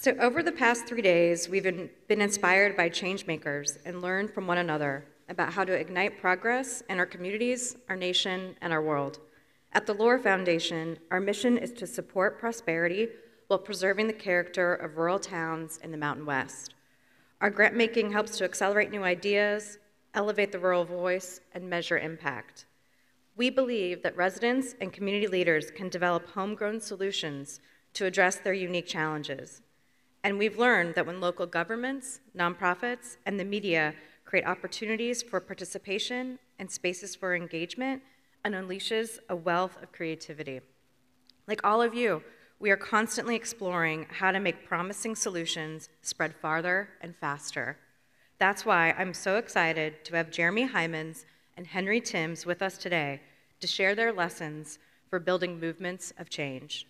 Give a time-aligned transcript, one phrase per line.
[0.00, 4.58] So, over the past three days, we've been inspired by changemakers and learned from one
[4.58, 9.18] another about how to ignite progress in our communities, our nation, and our world.
[9.72, 13.08] At the Lohr Foundation, our mission is to support prosperity
[13.48, 16.74] while preserving the character of rural towns in the Mountain West.
[17.40, 19.78] Our grant making helps to accelerate new ideas,
[20.14, 22.66] elevate the rural voice, and measure impact.
[23.34, 27.58] We believe that residents and community leaders can develop homegrown solutions
[27.94, 29.60] to address their unique challenges.
[30.24, 36.38] And we've learned that when local governments, nonprofits, and the media create opportunities for participation
[36.58, 38.02] and spaces for engagement,
[38.44, 40.60] and unleashes a wealth of creativity.
[41.46, 42.22] Like all of you,
[42.60, 47.78] we are constantly exploring how to make promising solutions spread farther and faster.
[48.38, 51.24] That's why I'm so excited to have Jeremy Heimans
[51.56, 53.20] and Henry Timms with us today
[53.60, 54.78] to share their lessons
[55.08, 56.86] for building movements of change.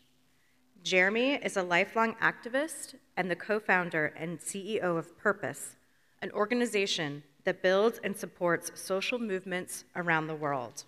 [0.89, 5.77] Jeremy is a lifelong activist and the co founder and CEO of Purpose,
[6.23, 10.85] an organization that builds and supports social movements around the world.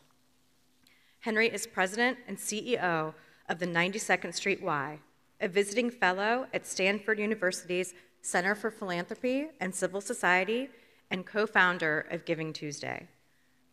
[1.18, 3.12] Henry is president and CEO
[3.46, 5.00] of the 92nd Street Y,
[5.38, 7.92] a visiting fellow at Stanford University's
[8.22, 10.70] Center for Philanthropy and Civil Society
[11.10, 13.06] and co founder of Giving Tuesday.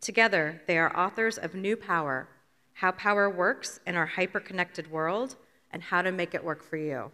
[0.02, 2.28] Together, they are authors of New Power
[2.73, 5.38] How Power Works in Our Hyperconnected World
[5.71, 7.11] and How to Make It Work for You.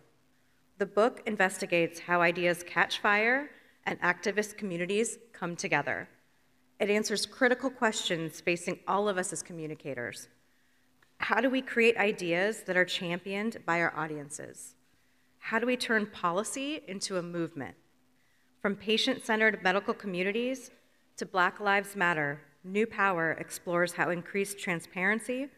[0.80, 3.50] The book investigates how ideas catch fire
[3.86, 6.10] and activist communities come together.
[6.80, 10.28] It answers critical questions facing all of us as communicators.
[11.20, 14.76] How do we create ideas that are championed by our audiences?
[15.38, 17.76] How do we turn policy into a movement?
[18.62, 20.72] From patient centered medical communities
[21.18, 25.50] to Black Lives Matter, New Power explores how increased transparency,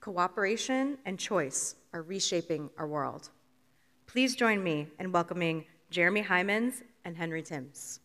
[0.00, 3.30] cooperation, and choice are reshaping our world.
[4.06, 8.00] Please join me in welcoming Jeremy Heimans and Henry Timms.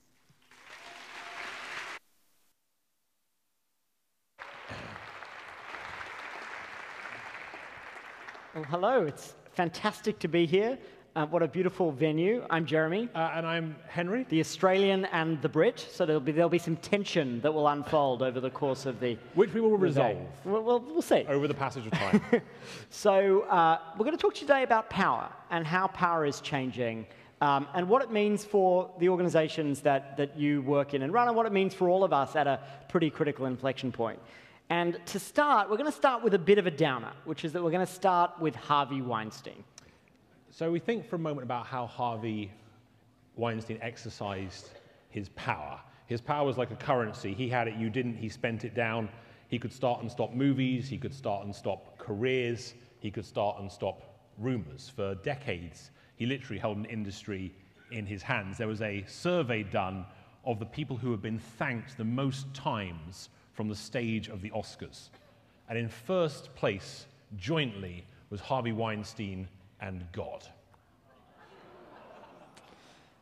[8.54, 9.06] Well, hello.
[9.06, 10.80] It's fantastic to be here.
[11.18, 12.46] Uh, what a beautiful venue.
[12.48, 13.10] I'm Jeremy.
[13.16, 14.28] Uh, and I'm Henry.
[14.30, 15.80] The Australian and the Brit.
[15.92, 19.18] So there'll be, there'll be some tension that will unfold over the course of the.
[19.34, 20.16] Which we will resolve.
[20.46, 21.26] We'll, we'll, we'll, see.
[21.28, 22.22] Over the passage of time.
[22.92, 27.08] so uh, we're going to talk today about power and how power is changing.
[27.42, 31.28] Um, and what it means for the organizations that, that you work in and run,
[31.28, 34.20] and what it means for all of us at a pretty critical inflection point.
[34.70, 37.54] And to start, we're going to start with a bit of a downer, which is
[37.54, 39.64] that we're going to start with Harvey Weinstein.
[40.58, 42.52] So we think for a moment about how Harvey
[43.36, 44.72] Weinstein exercised
[45.12, 45.80] his power.
[46.08, 47.36] His power was like a currency.
[47.36, 49.08] He had it, you didn't, he spent it down.
[49.50, 53.60] He could start and stop movies, he could start and stop careers, he could start
[53.60, 54.92] and stop rumors.
[54.96, 57.54] For decades, he literally held an industry
[57.92, 58.58] in his hands.
[58.58, 60.08] There was a survey done
[60.44, 64.50] of the people who have been thanked the most times from the stage of the
[64.50, 65.10] Oscars.
[65.70, 69.48] And in first place, jointly, was Harvey Weinstein
[69.82, 70.46] and God.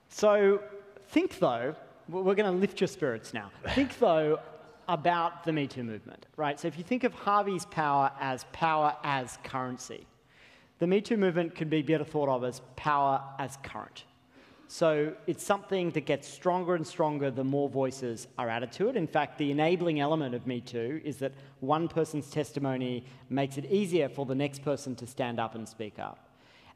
[0.10, 0.62] So
[1.10, 1.76] think, though,
[2.08, 3.52] we're going to lift your spirits now.
[3.74, 4.40] Think, though,
[4.88, 6.60] about the Me Too movement, right?
[6.60, 10.06] So if you think of Harvey's power as power as currency,
[10.80, 14.04] the Me Too movement can be better thought of as power as current.
[14.68, 18.96] So it's something that gets stronger and stronger the more voices are added to it.
[18.96, 23.66] In fact, the enabling element of Me Too is that one person's testimony makes it
[23.66, 26.25] easier for the next person to stand up and speak up.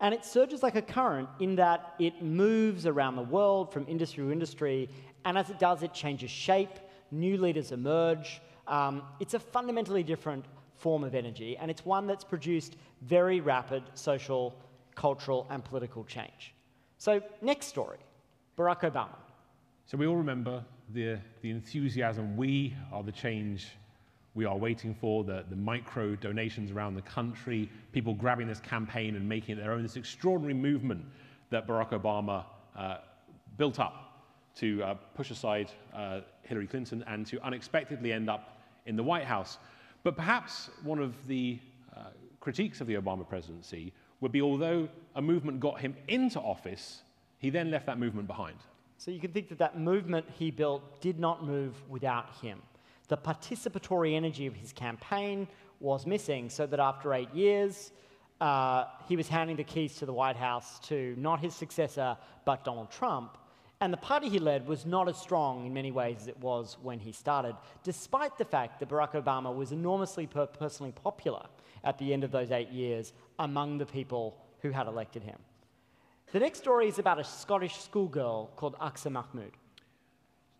[0.01, 4.23] And it surges like a current in that it moves around the world from industry
[4.23, 4.89] to industry,
[5.25, 6.79] and as it does, it changes shape,
[7.11, 8.41] new leaders emerge.
[8.67, 10.45] Um, it's a fundamentally different
[10.75, 14.55] form of energy, and it's one that's produced very rapid social,
[14.95, 16.53] cultural, and political change.
[16.97, 17.97] So, next story
[18.57, 19.17] Barack Obama.
[19.85, 22.37] So, we all remember the, the enthusiasm.
[22.37, 23.67] We are the change
[24.35, 29.15] we are waiting for, the, the micro donations around the country, people grabbing this campaign
[29.15, 31.03] and making it their own, this extraordinary movement
[31.49, 32.45] that Barack Obama
[32.75, 32.97] uh,
[33.57, 34.23] built up
[34.55, 39.25] to uh, push aside uh, Hillary Clinton and to unexpectedly end up in the White
[39.25, 39.57] House.
[40.03, 41.59] But perhaps one of the
[41.95, 42.09] uh,
[42.39, 47.01] critiques of the Obama presidency would be although a movement got him into office,
[47.39, 48.57] he then left that movement behind.
[48.97, 52.61] So you can think that that movement he built did not move without him.
[53.09, 55.47] The participatory energy of his campaign
[55.79, 57.91] was missing, so that after eight years,
[58.39, 62.63] uh, he was handing the keys to the White House to not his successor, but
[62.63, 63.37] Donald Trump.
[63.81, 66.77] And the party he led was not as strong in many ways as it was
[66.81, 71.45] when he started, despite the fact that Barack Obama was enormously per personally popular
[71.83, 75.37] at the end of those eight years among the people who had elected him.
[76.31, 79.53] The next story is about a Scottish schoolgirl called Aqsa Mahmood.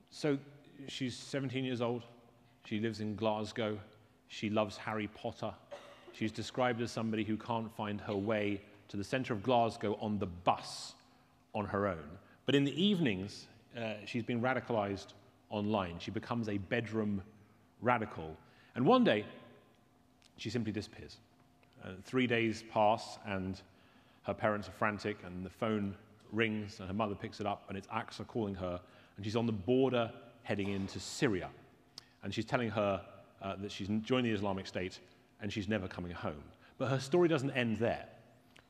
[0.10, 0.40] So
[0.88, 2.04] she's 17 years old.
[2.70, 3.80] She lives in Glasgow.
[4.28, 5.52] She loves Harry Potter.
[6.14, 10.20] She's described as somebody who can't find her way to the center of Glasgow on
[10.20, 10.94] the bus
[11.56, 12.04] on her own.
[12.46, 15.14] But in the evenings, uh, she's been radicalized
[15.50, 15.96] online.
[15.98, 17.24] She becomes a bedroom
[17.82, 18.38] radical.
[18.76, 19.26] And one day,
[20.38, 21.18] she simply disappears.
[21.84, 23.60] Uh, three days pass, and
[24.28, 25.96] her parents are frantic, and the phone
[26.32, 28.80] rings, and her mother picks it up, and it's Aqsa calling her,
[29.18, 30.12] and she's on the border
[30.44, 31.50] heading into Syria.
[32.24, 33.02] And she's telling her
[33.42, 35.00] uh, that she's joined the Islamic State
[35.42, 36.44] and she's never coming home.
[36.78, 38.06] But her story doesn't end there.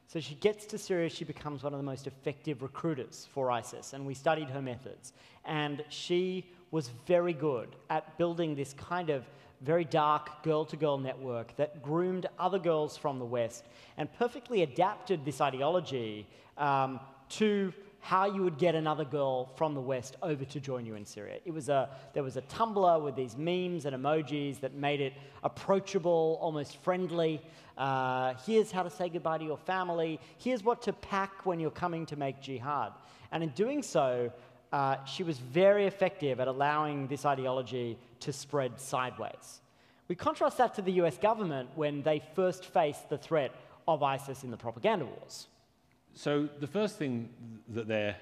[0.07, 3.93] So she gets to Syria, she becomes one of the most effective recruiters for ISIS,
[3.93, 5.13] and we studied her methods.
[5.45, 9.23] And she was very good at building this kind of
[9.61, 13.65] very dark girl to girl network that groomed other girls from the West
[13.97, 16.25] and perfectly adapted this ideology
[16.57, 16.99] um,
[17.29, 21.05] to how you would get another girl from the West over to join you in
[21.05, 21.39] Syria.
[21.45, 25.13] It was a, there was a Tumblr with these memes and emojis that made it
[25.43, 27.41] approachable, almost friendly.
[27.77, 30.19] Uh, here's how to say goodbye to your family.
[30.37, 32.93] Here's what to pack when you're coming to make jihad.
[33.31, 34.31] And in doing so,
[34.71, 39.61] uh, she was very effective at allowing this ideology to spread sideways.
[40.07, 43.51] We contrast that to the US government when they first faced the threat
[43.87, 45.47] of ISIS in the propaganda wars.
[46.13, 47.29] So the first thing
[47.69, 48.15] that the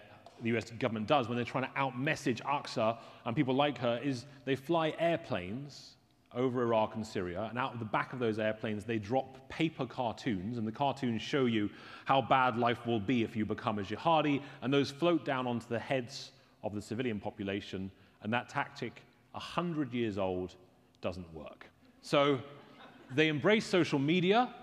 [0.44, 4.56] US government does when they're trying to outmessage Aqsa and people like her is they
[4.56, 5.96] fly airplanes
[6.36, 9.86] over Iraq and Syria, and out of the back of those airplanes, they drop paper
[9.86, 11.70] cartoons, and the cartoons show you
[12.06, 15.68] how bad life will be if you become a jihadi, and those float down onto
[15.68, 16.32] the heads
[16.64, 17.90] of the civilian population,
[18.22, 19.02] and that tactic,
[19.32, 20.56] 100 years old,
[21.02, 21.70] doesn't work.
[22.02, 22.40] So
[23.16, 24.54] they embrace social media,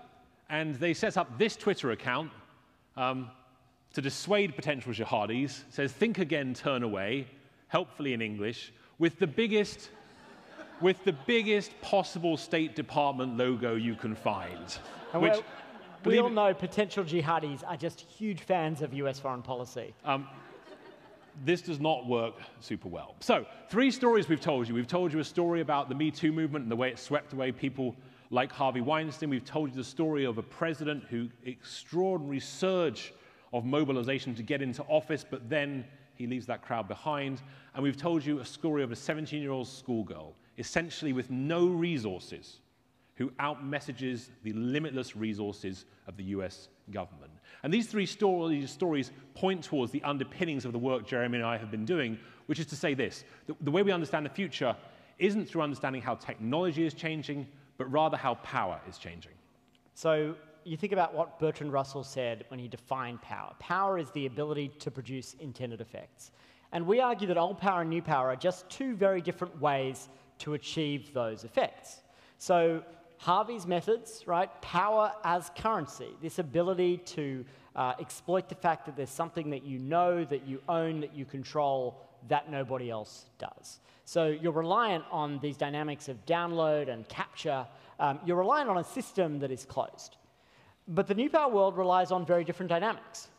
[0.49, 2.31] and they set up this Twitter account
[2.97, 3.29] um,
[3.93, 7.27] to dissuade potential jihadis, says, think again, turn away,
[7.67, 9.89] helpfully in English, with the biggest,
[10.81, 14.77] with the biggest possible State Department logo you can find.
[15.13, 15.39] And which,
[16.03, 19.93] we all know potential jihadis are just huge fans of US foreign policy.
[20.03, 20.27] Um,
[21.43, 23.15] this does not work super well.
[23.19, 24.73] So, three stories we've told you.
[24.73, 27.33] We've told you a story about the Me Too movement and the way it swept
[27.33, 27.95] away people
[28.29, 29.29] like Harvey Weinstein.
[29.29, 33.13] We've told you the story of a president who extraordinary surge
[33.53, 35.85] of mobilization to get into office, but then
[36.15, 37.41] he leaves that crowd behind.
[37.73, 41.67] And we've told you a story of a 17 year old schoolgirl, essentially with no
[41.67, 42.59] resources,
[43.15, 47.31] who outmessages the limitless resources of the US government.
[47.63, 51.57] And these three stories, stories point towards the underpinnings of the work Jeremy and I
[51.57, 54.75] have been doing, which is to say this the, the way we understand the future
[55.17, 59.33] isn't through understanding how technology is changing, but rather how power is changing.
[59.93, 63.53] So you think about what Bertrand Russell said when he defined power.
[63.59, 66.31] Power is the ability to produce intended effects.
[66.71, 70.09] And we argue that old power and new power are just two very different ways
[70.39, 72.01] to achieve those effects.
[72.37, 72.83] So
[73.17, 74.49] Harvey's methods, right?
[74.61, 77.45] Power as currency, this ability to
[77.75, 81.25] uh, exploit the fact that there's something that you know, that you own, that you
[81.25, 83.79] control, that nobody else does.
[84.05, 87.65] So you're reliant on these dynamics of download and capture.
[87.99, 90.17] Um, you're reliant on a system that is closed.
[90.87, 93.29] But the new power world relies on very different dynamics.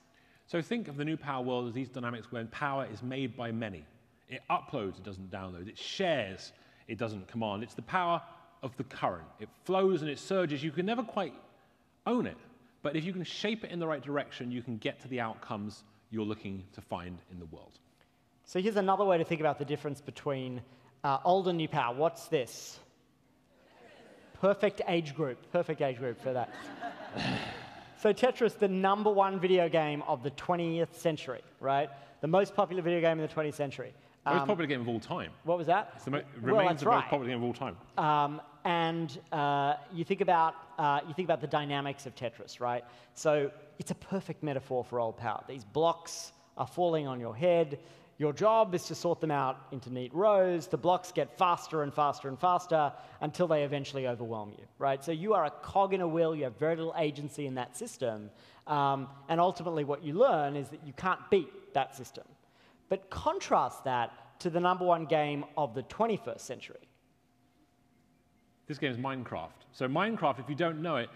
[0.47, 3.53] So think of the new power world as these dynamics when power is made by
[3.53, 3.85] many.
[4.29, 5.69] It uploads, it doesn't download.
[5.69, 6.53] It shares,
[6.89, 7.63] it doesn't command.
[7.63, 8.21] It's the power
[8.63, 9.27] of the current.
[9.39, 10.65] It flows and it surges.
[10.65, 11.35] You can never quite
[12.07, 12.37] own it.
[12.83, 15.21] But if you can shape it in the right direction, you can get to the
[15.21, 17.79] outcomes you're looking to find in the world.
[18.49, 20.63] So here's another way to think about the difference between
[21.03, 21.93] uh, old and new power.
[21.93, 22.79] What's this?
[24.41, 25.51] Perfect age group.
[25.51, 26.55] Perfect age group for that.
[28.01, 31.91] so Tetris, the number one video game of the 20th century, right?
[32.21, 33.93] The most popular video game in the 20th century.
[34.25, 35.33] Um, most popular game of all time.
[35.43, 35.95] What was that?
[35.97, 36.97] It's the mo- remains well, the right.
[36.99, 37.77] most popular game of all time.
[37.99, 42.85] Um, and uh, you think about uh, you think about the dynamics of Tetris, right?
[43.15, 43.51] So
[43.81, 45.43] it's a perfect metaphor for old power.
[45.49, 47.79] These blocks are falling on your head.
[48.19, 50.67] Your job is to sort them out into neat rows.
[50.67, 55.05] The blocks get faster and faster and faster until they eventually overwhelm you, right?
[55.05, 56.35] So you are a cog in a wheel.
[56.35, 58.31] You have very little agency in that system.
[58.67, 62.25] Um, and ultimately, what you learn is that you can't beat that system.
[62.89, 66.89] But contrast that to the number one game of the 21st century.
[68.67, 69.51] This game is Minecraft.
[69.73, 71.11] So Minecraft, if you don't know it,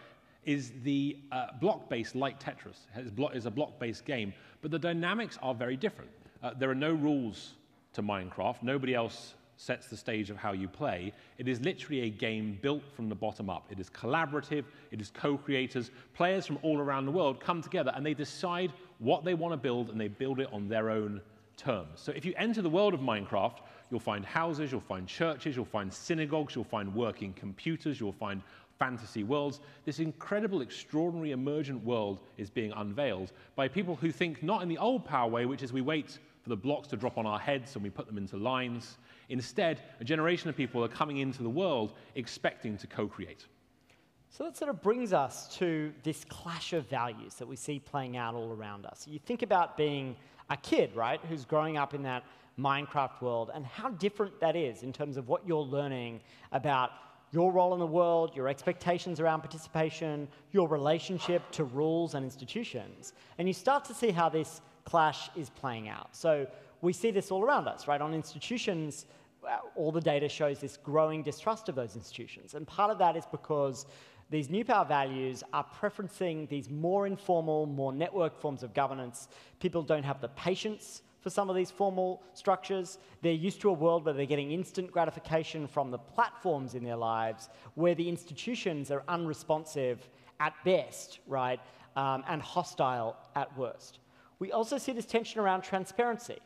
[0.44, 2.86] is the uh, block-based like Tetris.
[2.96, 6.10] It is a block-based game, but the dynamics are very different.
[6.42, 7.52] Uh, there are no rules
[7.92, 8.62] to Minecraft.
[8.62, 11.12] Nobody else sets the stage of how you play.
[11.36, 13.66] It is literally a game built from the bottom up.
[13.70, 15.90] It is collaborative, it is co creators.
[16.14, 19.58] Players from all around the world come together and they decide what they want to
[19.58, 21.20] build and they build it on their own
[21.58, 22.00] terms.
[22.00, 23.58] So if you enter the world of Minecraft,
[23.90, 28.40] you'll find houses, you'll find churches, you'll find synagogues, you'll find working computers, you'll find
[28.78, 29.60] fantasy worlds.
[29.84, 34.78] This incredible, extraordinary, emergent world is being unveiled by people who think not in the
[34.78, 37.74] old power way, which is we wait for the blocks to drop on our heads
[37.74, 38.98] and we put them into lines.
[39.28, 43.46] Instead, a generation of people are coming into the world expecting to co create.
[44.30, 48.16] So that sort of brings us to this clash of values that we see playing
[48.16, 49.06] out all around us.
[49.08, 50.16] You think about being
[50.50, 52.24] a kid, right, who's growing up in that
[52.58, 56.20] Minecraft world and how different that is in terms of what you're learning
[56.52, 56.90] about
[57.32, 63.12] your role in the world, your expectations around participation, your relationship to rules and institutions.
[63.38, 66.08] And you start to see how this clash is playing out.
[66.16, 66.46] So
[66.80, 68.00] we see this all around us, right?
[68.00, 69.06] On institutions,
[69.44, 72.54] uh, all the data shows this growing distrust of those institutions.
[72.54, 73.86] And part of that is because
[74.30, 79.28] these new power values are preferencing these more informal, more networked forms of governance.
[79.60, 82.98] People don't have the patience for some of these formal structures.
[83.22, 86.96] They're used to a world where they're getting instant gratification from the platforms in their
[86.96, 90.08] lives, where the institutions are unresponsive
[90.40, 91.60] at best, right,
[91.96, 93.98] um, and hostile at worst.
[94.40, 96.38] We also see this tension around transparency.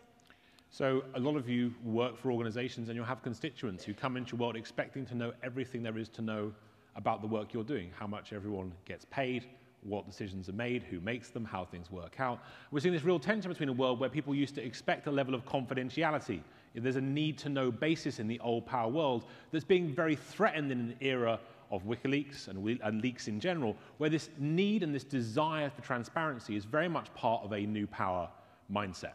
[0.70, 4.32] So a lot of you work for organizations and you'll have constituents who come into
[4.32, 6.52] your world expecting to know everything there is to know
[6.96, 9.46] about the work you're doing, how much everyone gets paid,
[9.84, 12.40] what decisions are made, who makes them, how things work out.
[12.72, 15.34] We're seeing this real tension between a world where people used to expect a level
[15.34, 16.40] of confidentiality.
[16.74, 20.72] There's a need to know basis in the old power world that's being very threatened
[20.72, 21.38] in an era
[21.70, 26.56] of WikiLeaks and, and leaks in general, where this need and this desire for transparency
[26.56, 28.28] is very much part of a new power
[28.72, 29.14] mindset.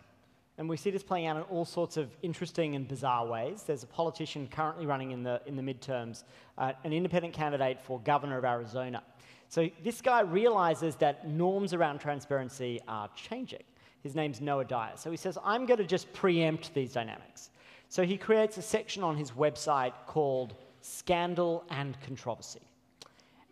[0.58, 3.64] And we see this playing out in all sorts of interesting and bizarre ways.
[3.64, 6.24] There's a politician currently running in the, in the midterms,
[6.58, 9.02] uh, an independent candidate for governor of Arizona.
[9.48, 13.64] So this guy realizes that norms around transparency are changing.
[14.04, 14.94] His name's Noah Dyer.
[14.96, 17.52] So he says, I'm going to just preempt these dynamics.
[17.88, 20.56] So he creates a section on his website called
[20.90, 22.62] Scandal and Controversy.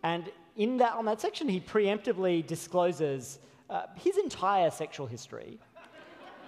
[0.02, 0.24] And
[0.56, 3.38] in that, on that section, he preemptively discloses
[3.70, 5.58] uh, his entire sexual history.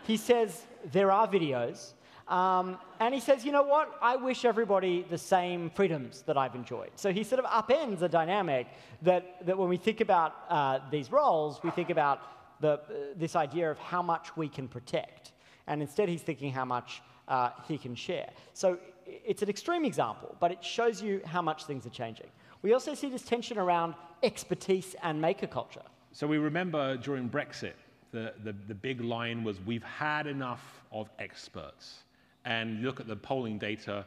[0.06, 1.92] He says there are videos,
[2.26, 3.96] um, and he says, you know what?
[4.02, 6.90] I wish everybody the same freedoms that I've enjoyed.
[6.96, 8.66] So he sort of upends a dynamic
[9.02, 12.20] that, that when we think about uh, these roles, we think about
[12.60, 12.80] the, uh,
[13.16, 15.32] this idea of how much we can protect.
[15.66, 18.30] And instead, he's thinking how much uh, he can share.
[18.54, 22.28] So it's an extreme example, but it shows you how much things are changing.
[22.62, 25.82] We also see this tension around expertise and maker culture.
[26.12, 27.74] So we remember during Brexit,
[28.12, 32.00] the, the, the big line was, we've had enough of experts
[32.44, 34.04] and look at the polling data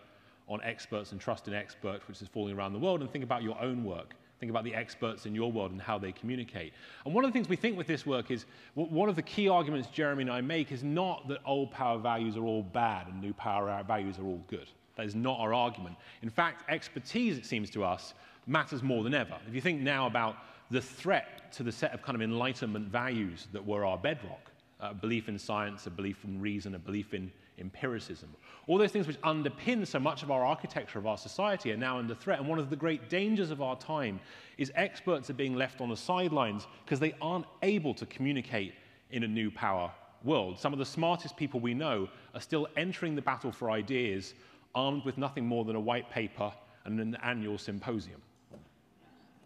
[0.47, 3.43] on experts and trust in experts, which is falling around the world, and think about
[3.43, 4.15] your own work.
[4.39, 6.73] Think about the experts in your world and how they communicate.
[7.05, 9.47] And one of the things we think with this work is one of the key
[9.47, 13.21] arguments Jeremy and I make is not that old power values are all bad and
[13.21, 14.67] new power values are all good.
[14.95, 15.95] That is not our argument.
[16.21, 18.13] In fact, expertise, it seems to us,
[18.45, 19.38] matters more than ever.
[19.47, 20.38] If you think now about
[20.69, 24.93] the threat to the set of kind of enlightenment values that were our bedrock, a
[24.93, 28.29] belief in science, a belief in reason, a belief in empiricism.
[28.67, 32.00] All those things which underpin so much of our architecture of our society are now
[32.00, 32.39] under threat.
[32.39, 34.19] And one of the great dangers of our time
[34.57, 38.73] is experts are being left on the sidelines because they aren't able to communicate
[39.12, 39.91] in a new power
[40.23, 40.59] world.
[40.59, 44.33] Some of the smartest people we know are still entering the battle for ideas
[44.75, 46.51] armed with nothing more than a white paper
[46.86, 48.22] and an annual symposium.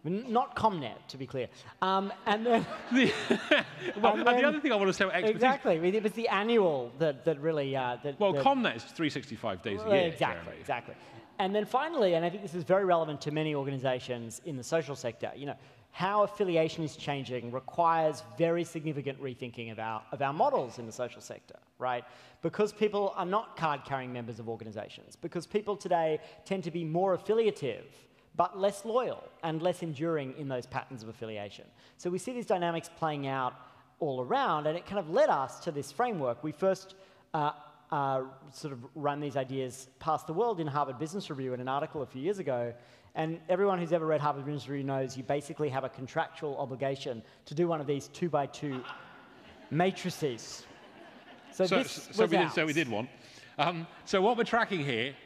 [0.04, 1.48] Not ComNet, to be clear.
[1.82, 3.12] Um, and then, the,
[4.00, 5.36] well, and then, the other thing I want to say about expertise.
[5.36, 5.76] Exactly.
[5.76, 7.76] It was the annual that, that really.
[7.76, 10.06] Uh, that, well, that, ComNet is 365 days a year.
[10.06, 10.94] Exactly, exactly.
[11.40, 14.64] And then finally, and I think this is very relevant to many organizations in the
[14.64, 15.56] social sector, you know,
[15.98, 20.92] how affiliation is changing requires very significant rethinking of our, of our models in the
[20.92, 22.04] social sector, right?
[22.40, 26.84] Because people are not card carrying members of organizations, because people today tend to be
[26.84, 27.86] more affiliative
[28.36, 31.64] but less loyal and less enduring in those patterns of affiliation.
[31.96, 33.54] So we see these dynamics playing out
[33.98, 36.44] all around, and it kind of led us to this framework.
[36.44, 36.94] We first
[37.34, 37.50] uh,
[37.90, 41.68] uh, sort of ran these ideas past the world in Harvard Business Review in an
[41.68, 42.72] article a few years ago.
[43.18, 47.20] And everyone who's ever read Harvard Business Review knows you basically have a contractual obligation
[47.46, 48.80] to do one of these two by two
[49.72, 50.64] matrices.
[51.50, 53.08] So, so, so we, did, so we did one.
[53.58, 55.16] Um, so what we're tracking here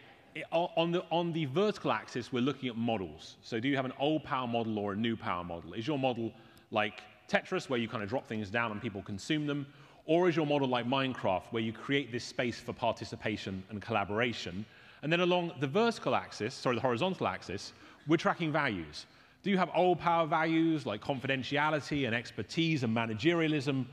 [0.50, 3.36] on the, on the vertical axis, we're looking at models.
[3.42, 5.74] So do you have an old power model or a new power model?
[5.74, 6.32] Is your model
[6.70, 9.66] like Tetris, where you kind of drop things down and people consume them?
[10.06, 14.64] Or is your model like Minecraft, where you create this space for participation and collaboration?
[15.02, 17.72] And then along the vertical axis, sorry, the horizontal axis,
[18.06, 19.06] we're tracking values.
[19.42, 23.86] Do you have old power values like confidentiality and expertise and managerialism?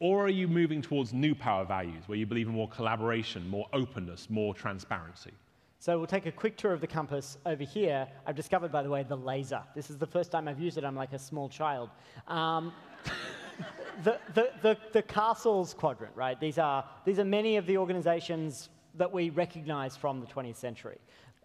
[0.00, 3.66] Or are you moving towards new power values where you believe in more collaboration, more
[3.72, 5.32] openness, more transparency?
[5.78, 8.08] So we'll take a quick tour of the compass over here.
[8.26, 9.60] I've discovered, by the way, the laser.
[9.74, 10.84] This is the first time I've used it.
[10.84, 11.90] I'm like a small child.
[12.26, 12.72] Um,
[14.02, 16.40] the, the, the, the, castles quadrant, right?
[16.40, 20.98] These are, these are many of the organizations that we recognize from the 20th century.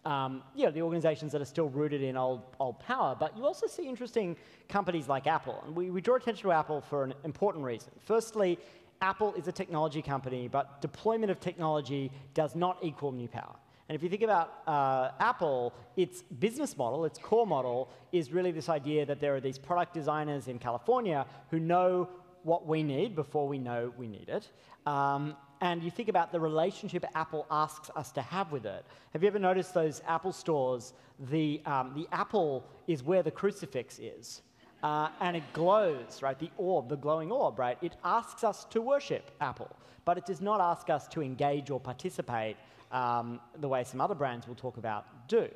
[0.04, 3.44] Um, you know, the organizations that are still rooted in old, old power, but you
[3.44, 4.36] also see interesting
[4.68, 5.62] companies like Apple.
[5.66, 7.90] And we, we draw attention to Apple for an important reason.
[8.06, 8.58] Firstly,
[9.02, 13.56] Apple is a technology company, but deployment of technology does not equal new power.
[13.88, 18.52] And if you think about uh, Apple, its business model, its core model, is really
[18.52, 22.08] this idea that there are these product designers in California who know
[22.42, 24.48] what we need before we know we need it.
[24.86, 28.84] Um, and you think about the relationship Apple asks us to have with it.
[29.12, 30.94] Have you ever noticed those Apple stores?
[31.30, 34.42] The, um, the apple is where the crucifix is.
[34.82, 36.38] Uh, and it glows, right?
[36.38, 37.76] The orb, the glowing orb, right?
[37.82, 39.70] It asks us to worship Apple,
[40.06, 42.56] but it does not ask us to engage or participate
[42.90, 45.48] um, the way some other brands we'll talk about do.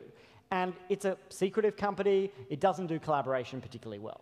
[0.50, 4.20] And it's a secretive company, it doesn't do collaboration particularly well.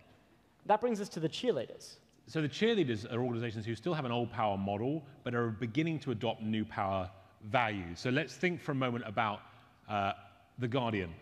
[0.66, 1.96] That brings us to the cheerleaders.
[2.26, 5.98] So the cheerleaders are organizations who still have an old power model, but are beginning
[6.00, 7.10] to adopt new power
[7.50, 8.00] values.
[8.00, 9.40] So let's think for a moment about
[9.88, 10.12] uh,
[10.58, 11.12] The Guardian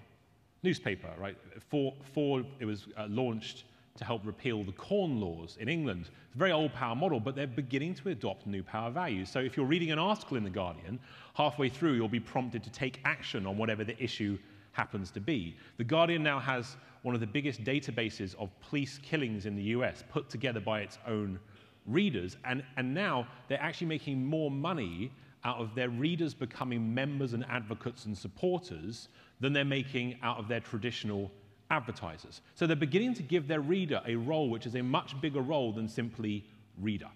[0.63, 1.37] newspaper, right?
[1.69, 3.65] For, for it was uh, launched
[3.97, 6.03] to help repeal the Corn Laws in England.
[6.03, 9.31] It's a very old power model, but they're beginning to adopt new power values.
[9.31, 10.99] So if you're reading an article in The Guardian,
[11.35, 14.39] halfway through you'll be prompted to take action on whatever the issue
[14.73, 15.57] happens to be.
[15.79, 20.05] The Guardian now has one of the biggest databases of police killings in the US
[20.11, 21.39] put together by its own
[21.87, 25.11] readers, and, and now they're actually making more money
[25.45, 29.09] out of their readers becoming members and advocates and supporters
[29.41, 31.31] than they're making out of their traditional
[31.71, 32.43] advertisers.
[32.55, 35.73] So they're beginning to give their reader a role which is a much bigger role
[35.73, 36.45] than simply
[36.79, 37.09] reader.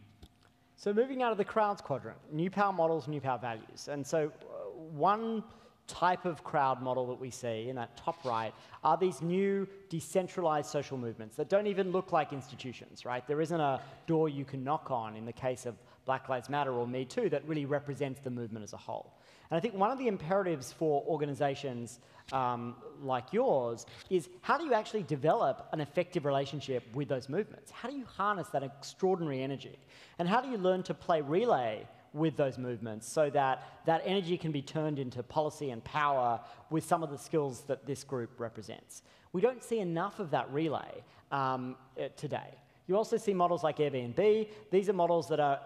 [0.77, 3.89] So moving out of the crowds quadrant, new power models, new power values.
[3.89, 5.43] And so uh, one
[5.87, 10.71] type of crowd model that we see in that top right are these new decentralized
[10.71, 13.27] social movements that don't even look like institutions, right?
[13.27, 16.73] There isn't a door you can knock on in the case of Black Lives Matter
[16.73, 19.15] or Me Too that really represents the movement as a whole.
[19.51, 22.01] And I think one of the imperatives for organizations
[22.33, 27.71] um, like yours is how do you actually develop an effective relationship with those movements?
[27.71, 29.79] How do you harness that extraordinary energy?
[30.19, 34.39] And how do you learn to play relay with those movements so that that energy
[34.39, 38.39] can be turned into policy and power with some of the skills that this group
[38.39, 39.03] represents?
[39.33, 42.55] We don't see enough of that relay um, eh, today.
[42.87, 44.49] You also see models like Airbnb.
[44.71, 45.61] These are models that are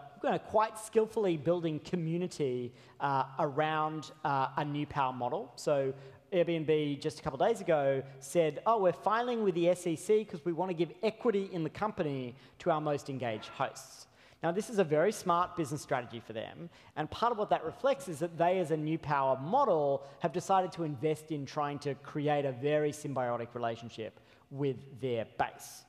[0.46, 5.52] quite skillfully building community uh, around uh, a new power model.
[5.56, 5.92] So
[6.32, 10.52] Airbnb just a couple days ago said, oh, we're filing with the SEC because we
[10.52, 14.07] want to give equity in the company to our most engaged hosts.
[14.42, 17.64] Now, this is a very smart business strategy for them, and part of what that
[17.64, 21.80] reflects is that they, as a new power model, have decided to invest in trying
[21.80, 24.20] to create a very symbiotic relationship
[24.50, 25.84] with their base.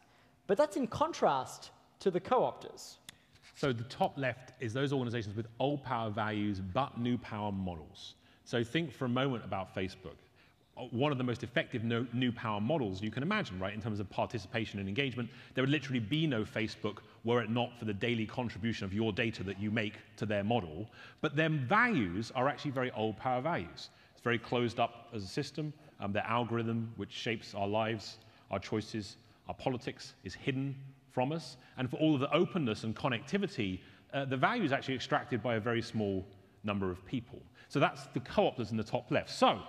[0.48, 2.98] But that's in contrast to the co-opters.
[3.56, 8.16] So the top left is those organizations with old power values but new power models.
[8.46, 10.16] So think for a moment about Facebook.
[10.92, 14.00] One of the most effective no, new power models you can imagine, right, in terms
[14.00, 15.30] of participation and engagement.
[15.54, 19.12] There would literally be no Facebook were it not for the daily contribution of your
[19.12, 20.90] data that you make to their model.
[21.22, 23.90] But their values are actually very old power values.
[24.14, 25.74] It's very closed up as a system.
[26.00, 28.20] Um, their algorithm, which shapes our lives,
[28.52, 30.76] our choices, our politics is hidden
[31.12, 31.58] from us.
[31.78, 33.80] And for all of the openness and connectivity,
[34.14, 36.26] uh, the value is actually extracted by a very small
[36.64, 37.40] number of people.
[37.68, 39.30] So that's the co-op that's in the top left.
[39.30, 39.60] So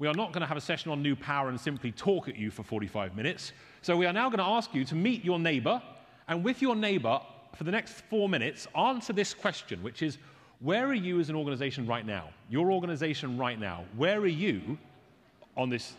[0.00, 2.34] we are not going to have a session on new power and simply talk at
[2.34, 3.52] you for 45 minutes.
[3.82, 5.80] So we are now going to ask you to meet your neighbor,
[6.26, 7.20] and with your neighbor,
[7.54, 10.16] for the next four minutes, answer this question, which is,
[10.60, 12.30] where are you as an organization right now?
[12.48, 14.78] Your organization right now, where are you
[15.56, 15.92] on this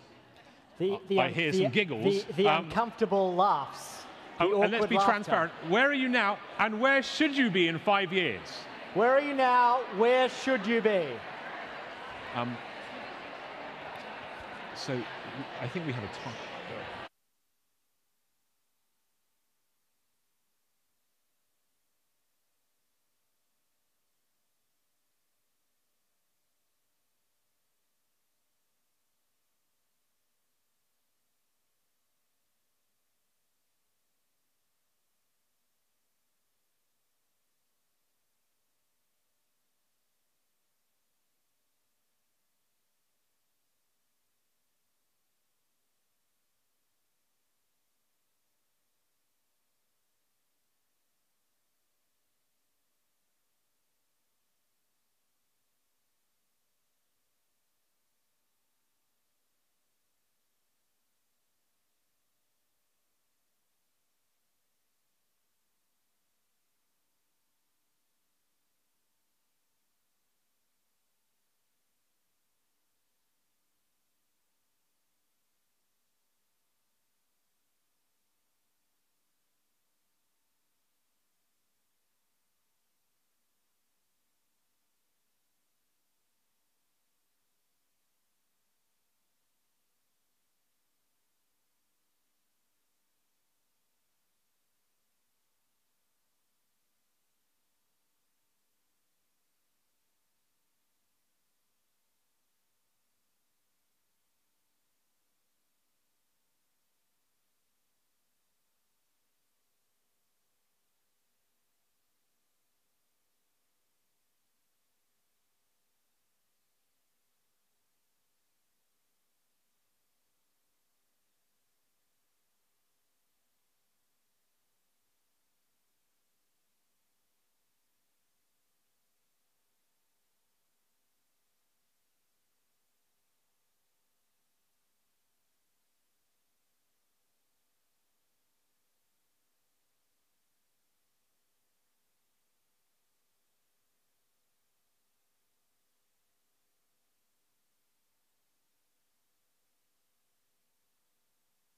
[0.79, 2.23] the, the, I hear the, some giggles.
[2.23, 4.03] The, the um, uncomfortable laughs.
[4.39, 5.11] Oh, and let's be laughter.
[5.11, 5.53] transparent.
[5.69, 8.41] Where are you now, and where should you be in five years?
[8.95, 9.81] Where are you now?
[9.97, 11.05] Where should you be?
[12.33, 12.57] Um,
[14.81, 15.05] so
[15.59, 16.50] I think we have a time.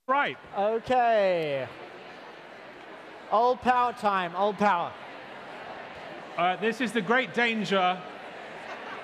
[0.07, 0.37] Right.
[0.57, 1.65] Okay.
[3.31, 4.91] Old power time, old power.
[6.37, 7.97] Uh, this is the great danger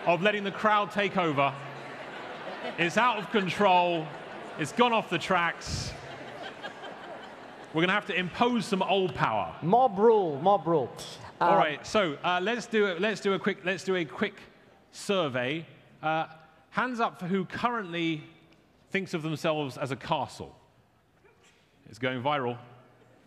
[0.05, 1.53] of letting the crowd take over.
[2.77, 4.05] It's out of control.
[4.59, 5.93] It's gone off the tracks.
[7.73, 9.55] We're going to have to impose some old power.
[9.61, 10.91] Mob rule, mob rule.
[11.39, 12.99] All Um, right, so uh, let's do it.
[12.99, 13.59] Let's do a quick.
[13.63, 14.35] Let's do a quick
[14.91, 15.65] survey.
[16.03, 16.25] Uh,
[16.71, 18.21] hands up for who currently
[18.91, 20.53] thinks of themselves as a castle.
[21.89, 22.57] It's going viral.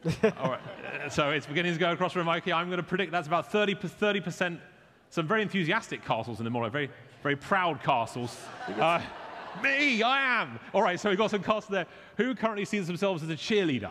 [0.41, 0.61] All right,
[1.05, 2.29] uh, so it's beginning to go across the room.
[2.29, 4.61] I'm going to predict that's about 30 percent.
[5.11, 6.91] Some very enthusiastic castles in the morning, very
[7.23, 8.37] very proud castles.
[8.69, 9.01] Uh,
[9.63, 10.59] me, I am.
[10.73, 11.87] All right, so we've got some castles there.
[12.17, 13.91] Who currently sees themselves as a cheerleader?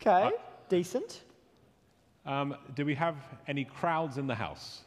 [0.00, 0.30] Okay,
[0.68, 1.22] decent.
[2.26, 3.16] Um, do we have
[3.48, 4.82] any crowds in the house?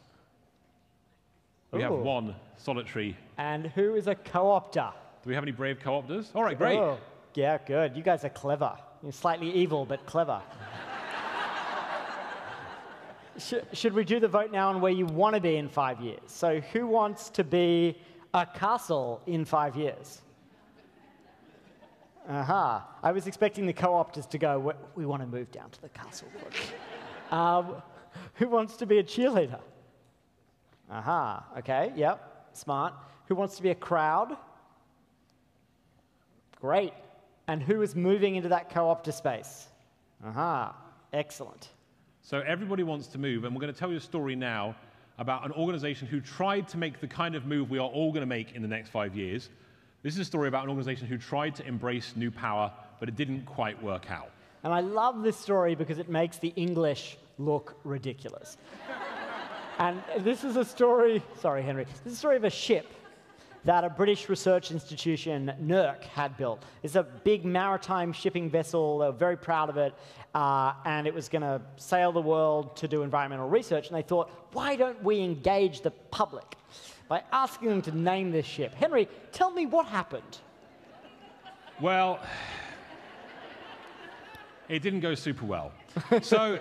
[1.70, 3.16] We have one solitary.
[3.36, 4.92] And who is a co-opter?
[5.22, 6.34] Do we have any brave co-opters?
[6.34, 6.78] All right, great.
[6.78, 6.98] Oh,
[7.38, 7.96] yeah, good.
[7.96, 8.76] You guys are clever.
[9.00, 10.42] You're slightly evil, but clever.
[13.72, 16.18] should, we do the vote now on where you want to be in five years?
[16.26, 17.96] So, who wants to be
[18.34, 20.20] a castle in five years?
[22.28, 22.88] Aha.
[23.04, 25.90] I was expecting the co opters to go, "We- want to move down to the
[25.90, 26.26] castle.
[27.30, 27.80] um,
[28.34, 29.60] who wants to be a cheerleader?
[30.90, 31.46] Aha.
[31.58, 32.94] Okay, yep, smart.
[33.28, 34.36] Who wants to be a crowd?
[36.60, 36.92] Great.
[37.48, 39.68] And who is moving into that co-opter space?
[40.24, 40.76] Aha,
[41.14, 41.70] excellent.
[42.20, 44.76] So everybody wants to move, and we're going to tell you a story now
[45.18, 48.20] about an organization who tried to make the kind of move we are all going
[48.20, 49.48] to make in the next five years.
[50.02, 53.16] This is a story about an organization who tried to embrace new power, but it
[53.16, 54.30] didn't quite work out.
[54.62, 58.58] And I love this story because it makes the English look ridiculous.
[59.78, 62.86] and this is a story, sorry, Henry, this is a story of a ship
[63.68, 66.62] that a British research institution, NERC, had built.
[66.82, 69.00] It's a big maritime shipping vessel.
[69.00, 69.92] They were very proud of it.
[70.34, 73.88] Uh, and it was going to sail the world to do environmental research.
[73.88, 76.56] And they thought, why don't we engage the public
[77.08, 78.72] by asking them to name this ship?
[78.72, 80.38] Henry, tell me what happened.
[81.78, 82.20] Well,
[84.70, 85.72] it didn't go super well.
[86.22, 86.58] so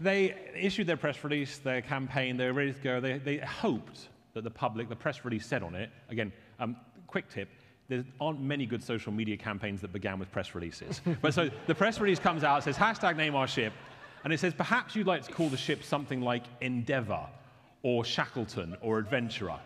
[0.00, 2.98] they issued their press release, their campaign, they were ready to go.
[2.98, 7.28] They, they hoped that the public, the press release said on it, again, um, quick
[7.28, 7.48] tip,
[7.88, 11.00] there aren't many good social media campaigns that began with press releases.
[11.22, 13.72] but so the press release comes out, says hashtag name our ship,
[14.22, 17.26] and it says perhaps you'd like to call the ship something like Endeavour
[17.82, 19.58] or Shackleton or Adventurer.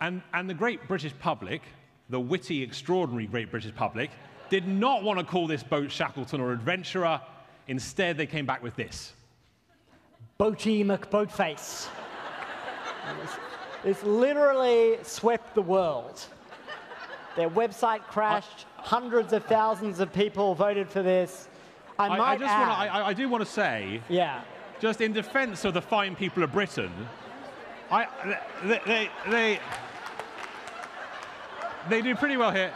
[0.00, 1.62] And, and the great British public,
[2.08, 4.10] the witty, extraordinary great British public,
[4.50, 7.20] did not want to call this boat Shackleton or Adventurer.
[7.66, 9.12] Instead, they came back with this.
[10.38, 11.88] Boaty McBoatface.
[13.84, 16.24] It's, literally swept the world.
[17.36, 18.66] Their website crashed.
[18.76, 21.48] Hundreds of thousands of people voted for this.
[21.98, 24.42] I, I, might I just add, wanna, I, I do want to say, yeah,
[24.80, 26.92] just in defense of the fine people of Britain,
[27.90, 28.06] I,
[28.64, 29.60] they, they, they,
[31.88, 32.72] they do pretty well here.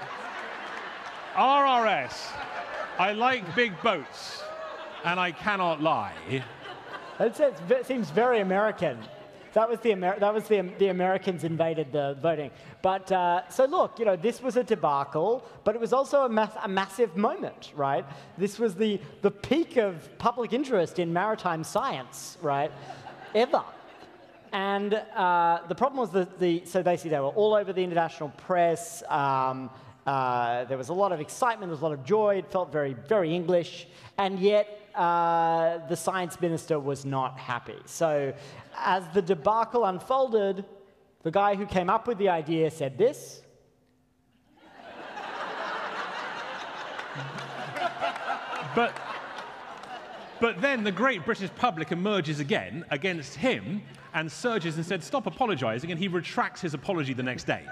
[1.34, 2.30] RRS,
[2.98, 4.42] I like big boats,
[5.04, 6.14] and I cannot lie.
[7.20, 8.98] it seems very American.
[9.54, 12.50] That was the Amer- that was the, the Americans invaded the voting.
[12.80, 16.28] But uh, so look, you know, this was a debacle, but it was also a,
[16.28, 18.04] mass- a massive moment, right?
[18.38, 22.72] This was the the peak of public interest in maritime science, right?
[23.34, 23.62] Ever.
[24.52, 28.30] And uh, the problem was that the so basically they were all over the international
[28.30, 29.02] press.
[29.08, 29.70] Um,
[30.06, 32.36] uh, there was a lot of excitement, there was a lot of joy.
[32.36, 33.86] It felt very, very English,
[34.18, 37.76] and yet uh, the science minister was not happy.
[37.86, 38.32] So,
[38.76, 40.64] as the debacle unfolded,
[41.22, 43.42] the guy who came up with the idea said this.
[48.74, 48.98] But,
[50.40, 53.82] but then the great British public emerges again against him
[54.14, 57.66] and surges and said, Stop apologizing, and he retracts his apology the next day.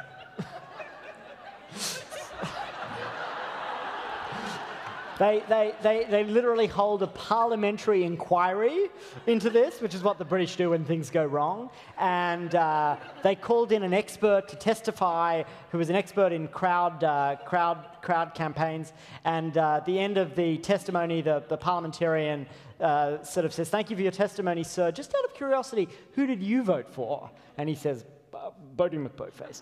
[5.21, 8.89] They, they, they, they literally hold a parliamentary inquiry
[9.27, 11.69] into this, which is what the British do when things go wrong.
[11.99, 17.05] And uh, they called in an expert to testify, who was an expert in crowd,
[17.05, 18.95] uh, crowd, crowd campaigns.
[19.27, 22.47] And uh, at the end of the testimony, the, the parliamentarian
[22.81, 24.91] uh, sort of says, Thank you for your testimony, sir.
[24.91, 27.31] Just out of curiosity, who did you vote for?
[27.59, 29.61] And he says, "Uh, Boaty McBoatface.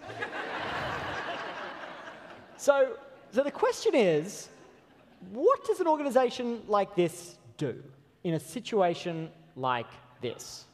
[2.56, 2.94] so,
[3.32, 4.50] so the question is,
[5.32, 7.82] what does an organization like this do
[8.24, 10.64] in a situation like this?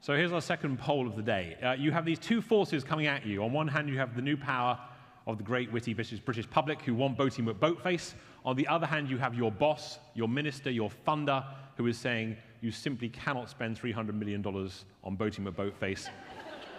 [0.00, 1.56] So here's our second poll of the day.
[1.62, 3.42] Uh, you have these two forces coming at you.
[3.44, 4.78] On one hand, you have the new power.
[5.26, 8.14] of the great witty British, public who want boating Boaty McBoatface.
[8.44, 11.44] On the other hand, you have your boss, your minister, your funder,
[11.76, 16.08] who is saying you simply cannot spend $300 million on boating Boaty McBoatface.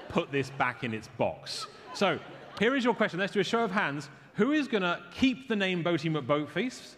[0.10, 1.68] Put this back in its box.
[1.94, 2.20] So
[2.60, 3.20] here is your question.
[3.20, 4.10] Let's do a show of hands.
[4.36, 6.96] Who is going to keep the name boating Boaty McBoatface?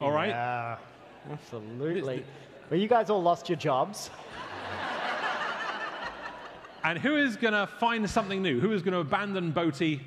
[0.00, 0.28] All right.
[0.28, 0.76] Yeah,
[1.30, 2.24] absolutely.
[2.70, 4.10] Well, you guys all lost your jobs.
[6.84, 8.60] And who is going to find something new?
[8.60, 10.00] Who is going to abandon Boaty?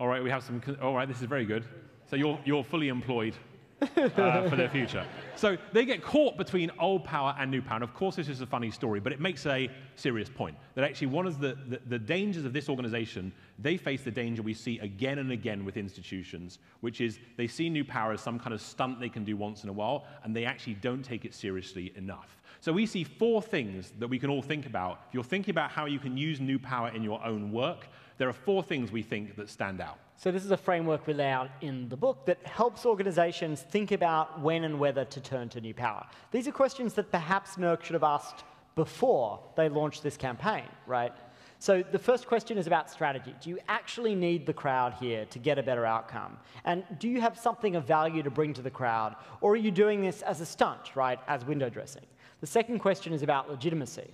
[0.00, 0.60] All right, we have some.
[0.82, 1.64] All right, this is very good.
[2.10, 3.34] So you're, you're fully employed
[3.96, 5.04] uh, for their future.
[5.36, 7.76] So they get caught between old power and new power.
[7.76, 10.82] And of course, this is a funny story, but it makes a serious point that
[10.82, 14.54] actually one of the, the, the dangers of this organization, they face the danger we
[14.54, 18.52] see again and again with institutions, which is they see new power as some kind
[18.52, 21.32] of stunt they can do once in a while, and they actually don't take it
[21.32, 22.40] seriously enough.
[22.60, 25.02] So we see four things that we can all think about.
[25.08, 27.86] If you're thinking about how you can use new power in your own work,
[28.16, 29.98] there are four things we think that stand out.
[30.20, 33.92] So this is a framework we lay out in the book that helps organizations think
[33.92, 36.04] about when and whether to turn to new power.
[36.32, 38.42] These are questions that perhaps NERC should have asked
[38.74, 41.12] before they launched this campaign, right?
[41.60, 43.32] So the first question is about strategy.
[43.40, 46.36] Do you actually need the crowd here to get a better outcome?
[46.64, 49.14] And do you have something of value to bring to the crowd?
[49.40, 52.06] Or are you doing this as a stunt, right, as window dressing?
[52.40, 54.10] The second question is about legitimacy.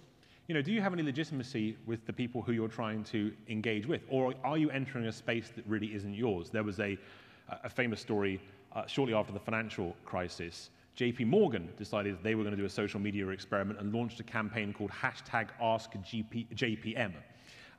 [0.46, 3.87] You know, do you have any legitimacy with the people who you're trying to engage
[3.87, 4.02] with?
[4.11, 6.50] Or are you entering a space that really isn't yours?
[6.50, 6.98] There was a,
[7.48, 8.42] a famous story
[8.74, 10.68] uh, shortly after the financial crisis.
[10.98, 14.22] JP Morgan decided they were going to do a social media experiment and launched a
[14.22, 17.12] campaign called hashtag AskJPM.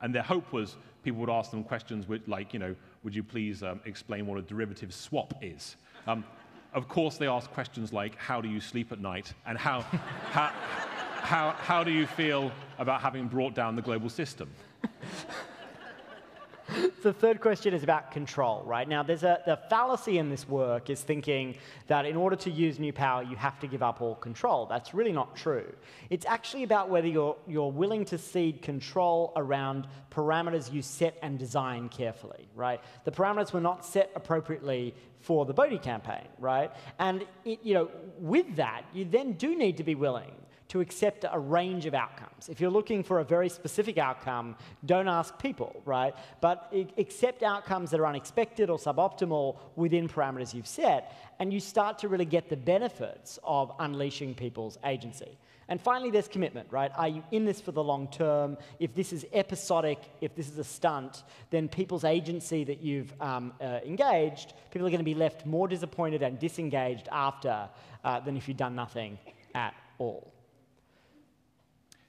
[0.01, 3.23] And their hope was people would ask them questions with, like, you know, would you
[3.23, 5.75] please um, explain what a derivative swap is?
[6.07, 6.25] Um,
[6.73, 9.33] of course, they asked questions like, how do you sleep at night?
[9.45, 9.81] And how,
[10.31, 10.51] how,
[11.25, 14.49] how, how do you feel about having brought down the global system?
[17.01, 18.87] the third question is about control, right?
[18.87, 21.57] Now, there's a the fallacy in this work is thinking
[21.87, 24.67] that in order to use new power, you have to give up all control.
[24.67, 25.73] That's really not true.
[26.11, 31.39] It's actually about whether you're, you're willing to cede control around parameters you set and
[31.39, 32.79] design carefully, right?
[33.03, 36.71] The parameters were not set appropriately for the Boaty campaign, right?
[36.99, 40.31] And it, you know, with that, you then do need to be willing
[40.75, 42.49] to accept a range of outcomes.
[42.49, 46.13] If you're looking for a very specific outcome, don't ask people, right?
[46.41, 51.97] But accept outcomes that are unexpected or suboptimal within parameters you've set, and you start
[51.99, 55.37] to really get the benefits of unleashing people's agency.
[55.69, 56.91] And finally, there's commitment, right?
[56.97, 58.57] Are you in this for the long term?
[58.77, 63.53] If this is episodic, if this is a stunt, then people's agency that you've um,
[63.61, 67.69] uh, engaged, people are going to be left more disappointed and disengaged after
[68.03, 69.17] uh, than if you'd done nothing
[69.53, 70.34] at all.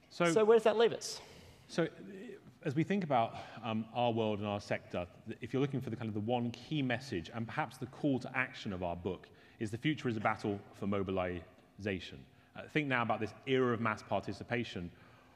[0.09, 1.21] So, so where does that leave us?
[1.67, 1.87] So
[2.63, 5.05] as we think about um, our world and our sector,
[5.41, 8.19] if you're looking for the kind of the one key message and perhaps the call
[8.19, 9.27] to action of our book
[9.59, 12.19] is the future is a battle for mobilization.
[12.55, 14.89] Uh, think now about this era of mass participation.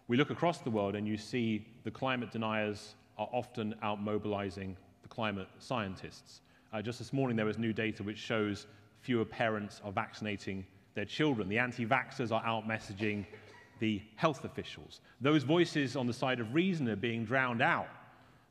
[0.07, 4.75] We look across the world and you see the climate deniers are often out mobilizing
[5.01, 6.41] the climate scientists.
[6.73, 8.67] Uh, just this morning there was new data which shows
[9.01, 11.47] fewer parents are vaccinating their children.
[11.47, 13.25] The anti-vaxxers are out messaging
[13.81, 15.01] the health officials.
[15.19, 17.89] Those voices on the side of reason are being drowned out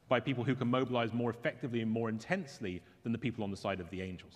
[0.09, 3.57] by people who can mobilize more effectively and more intensely than the people on the
[3.57, 4.35] side of the angels.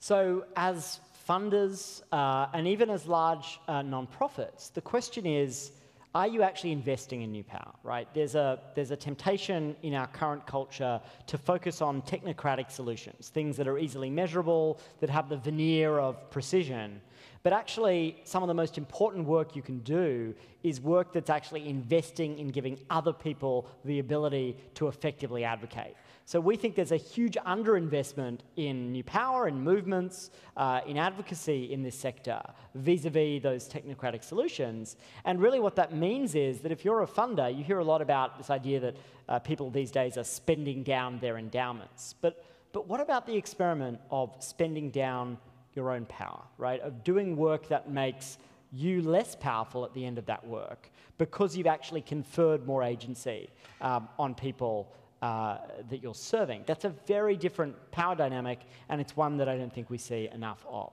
[0.00, 5.72] So, as funders uh, and even as large uh, nonprofits, the question is
[6.14, 8.08] are you actually investing in new power, right?
[8.14, 13.54] There's a, there's a temptation in our current culture to focus on technocratic solutions, things
[13.58, 17.02] that are easily measurable, that have the veneer of precision.
[17.46, 21.68] But actually, some of the most important work you can do is work that's actually
[21.68, 25.94] investing in giving other people the ability to effectively advocate.
[26.24, 31.72] So we think there's a huge underinvestment in new power and movements, uh, in advocacy
[31.72, 32.42] in this sector,
[32.74, 34.96] vis-a-vis -vis those technocratic solutions.
[35.24, 38.02] And really what that means is that if you're a funder, you hear a lot
[38.02, 38.96] about this idea that
[39.28, 42.16] uh, people these days are spending down their endowments.
[42.20, 45.38] But, but what about the experiment of spending down
[45.76, 46.80] your own power, right?
[46.80, 48.38] Of doing work that makes
[48.72, 53.48] you less powerful at the end of that work because you've actually conferred more agency
[53.80, 55.58] um, on people uh,
[55.88, 56.64] that you're serving.
[56.66, 60.28] That's a very different power dynamic, and it's one that I don't think we see
[60.32, 60.92] enough of.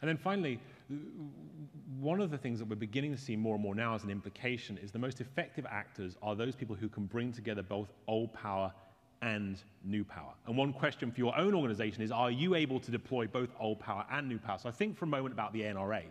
[0.00, 0.60] And then finally,
[2.00, 4.10] one of the things that we're beginning to see more and more now as an
[4.10, 8.32] implication is the most effective actors are those people who can bring together both old
[8.32, 8.72] power
[9.24, 10.32] and new power.
[10.46, 13.80] And one question for your own organization is are you able to deploy both old
[13.80, 14.58] power and new power?
[14.58, 16.02] So I think for a moment about the NRA.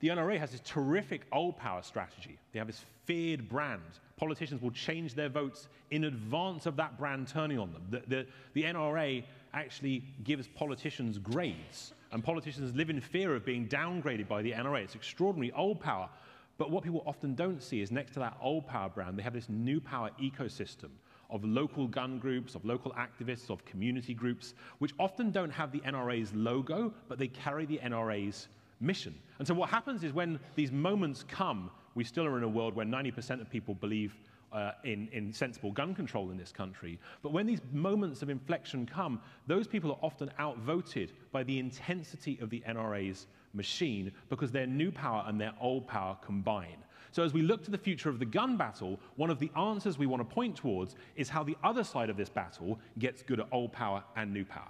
[0.00, 2.38] The NRA has this terrific old power strategy.
[2.52, 3.82] They have this feared brand.
[4.16, 7.82] Politicians will change their votes in advance of that brand turning on them.
[7.90, 13.66] The, the, the NRA actually gives politicians grades, and politicians live in fear of being
[13.66, 14.84] downgraded by the NRA.
[14.84, 16.08] It's extraordinary old power.
[16.56, 19.32] But what people often don't see is next to that old power brand, they have
[19.32, 20.90] this new power ecosystem
[21.30, 25.80] of local gun groups, of local activists, of community groups, which often don't have the
[25.80, 28.48] NRA's logo, but they carry the NRA's
[28.80, 29.14] mission.
[29.38, 32.74] And so what happens is when these moments come, we still are in a world
[32.74, 34.14] where 90% of people believe
[34.52, 36.98] uh, in, in sensible gun control in this country.
[37.22, 42.38] But when these moments of inflection come, those people are often outvoted by the intensity
[42.40, 46.83] of the NRA's machine because their new power and their old power combine.
[47.14, 49.96] So, as we look to the future of the gun battle, one of the answers
[49.96, 53.38] we want to point towards is how the other side of this battle gets good
[53.38, 54.66] at old power and new power.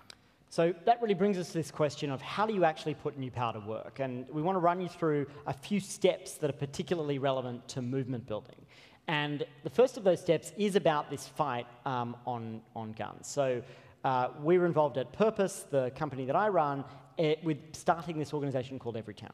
[0.50, 3.30] So that really brings us to this question of how do you actually put new
[3.30, 3.98] power to work?
[3.98, 7.80] And we want to run you through a few steps that are particularly relevant to
[7.80, 8.61] movement building.
[9.09, 13.26] And the first of those steps is about this fight um, on, on guns.
[13.26, 13.62] So
[14.04, 16.85] uh, we were involved at Purpose, the company that I run,
[17.16, 19.33] it, eh, with starting this organization called Everytown.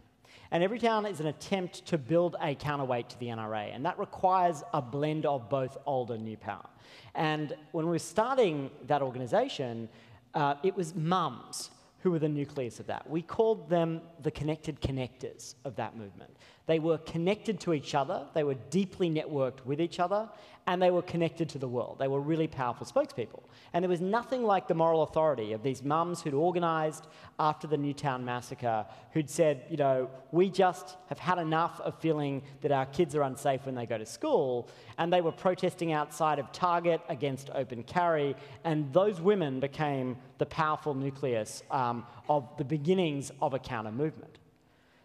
[0.53, 3.99] And every town is an attempt to build a counterweight to the NRA, and that
[3.99, 6.67] requires a blend of both old and new power.
[7.15, 9.89] And when we were starting that organization,
[10.35, 13.09] uh, it was mums who were the nucleus of that.
[13.09, 16.35] We called them the connected connectors of that movement.
[16.67, 20.29] They were connected to each other, they were deeply networked with each other,
[20.67, 21.97] and they were connected to the world.
[21.99, 23.43] They were really powerful spokespeople.
[23.73, 27.77] And there was nothing like the moral authority of these mums who'd organized after the
[27.77, 32.87] Newtown massacre, who'd said, you know, we just have had enough of feeling that our
[32.87, 34.69] kids are unsafe when they go to school.
[34.99, 38.37] And they were protesting outside of Target against open carry.
[38.63, 44.39] And those women became the powerful nucleus um, of the beginnings of a counter movement.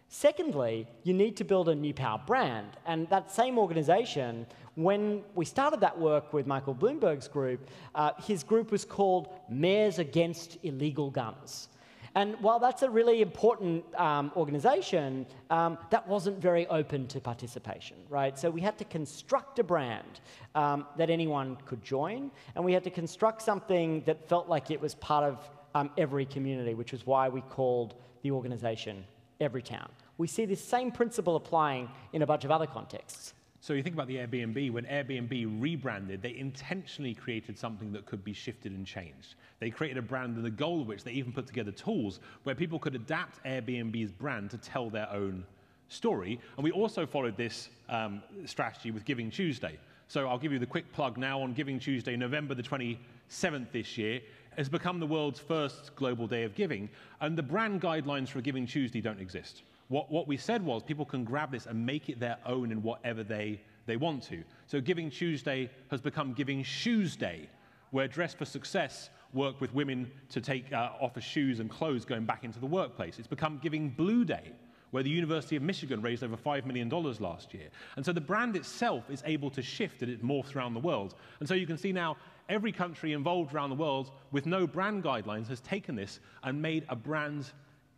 [0.08, 2.68] Secondly, you need to build a new power brand.
[2.86, 8.44] And that same organization, when we started that work with Michael Bloomberg's group, uh, his
[8.44, 11.68] group was called Mayors Against Illegal Guns.
[12.14, 17.98] And while that's a really important um, organization, um, that wasn't very open to participation,
[18.08, 18.38] right?
[18.38, 20.20] So we had to construct a brand
[20.54, 24.80] um, that anyone could join, and we had to construct something that felt like it
[24.80, 29.04] was part of um, every community, which is why we called the organization
[29.40, 29.88] Everytown.
[30.18, 33.34] We see this same principle applying in a bunch of other contexts.
[33.60, 38.22] So you think about the Airbnb, when Airbnb rebranded, they intentionally created something that could
[38.22, 39.34] be shifted and changed.
[39.58, 42.54] They created a brand and the goal of which they even put together tools where
[42.54, 45.44] people could adapt Airbnb's brand to tell their own
[45.88, 46.38] story.
[46.56, 49.78] And we also followed this um, strategy with Giving Tuesday.
[50.08, 53.98] So I'll give you the quick plug now on Giving Tuesday, November the 27th this
[53.98, 54.20] year
[54.56, 56.88] has become the world's first global day of giving,
[57.20, 59.62] and the brand guidelines for Giving Tuesday don't exist.
[59.88, 62.82] What, what we said was people can grab this and make it their own in
[62.82, 64.42] whatever they, they want to.
[64.66, 67.48] So Giving Tuesday has become Giving Shoes Day,
[67.90, 72.24] where Dress for Success work with women to take uh, offer shoes and clothes going
[72.24, 73.18] back into the workplace.
[73.18, 74.52] It's become Giving Blue Day,
[74.90, 77.68] where the University of Michigan raised over $5 million last year.
[77.96, 81.14] And so the brand itself is able to shift and it morphs around the world.
[81.40, 82.16] And so you can see now
[82.48, 86.84] every country involved around the world with no brand guidelines has taken this and made
[86.88, 87.52] a brand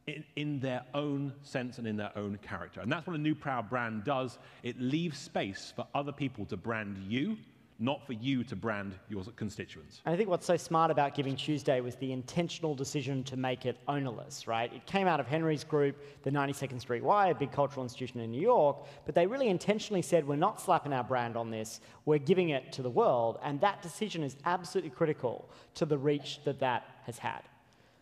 [0.06, 2.80] in, in, their own sense and in their own character.
[2.80, 4.38] And that's what a new proud brand does.
[4.62, 7.36] It leaves space for other people to brand you
[7.78, 10.00] not for you to brand your constituents.
[10.04, 13.66] And I think what's so smart about Giving Tuesday was the intentional decision to make
[13.66, 14.72] it ownerless, right?
[14.72, 18.32] It came out of Henry's group, the 92nd Street Y, a big cultural institution in
[18.32, 22.18] New York, but they really intentionally said, we're not slapping our brand on this, we're
[22.18, 23.38] giving it to the world.
[23.44, 27.42] And that decision is absolutely critical to the reach that that has had.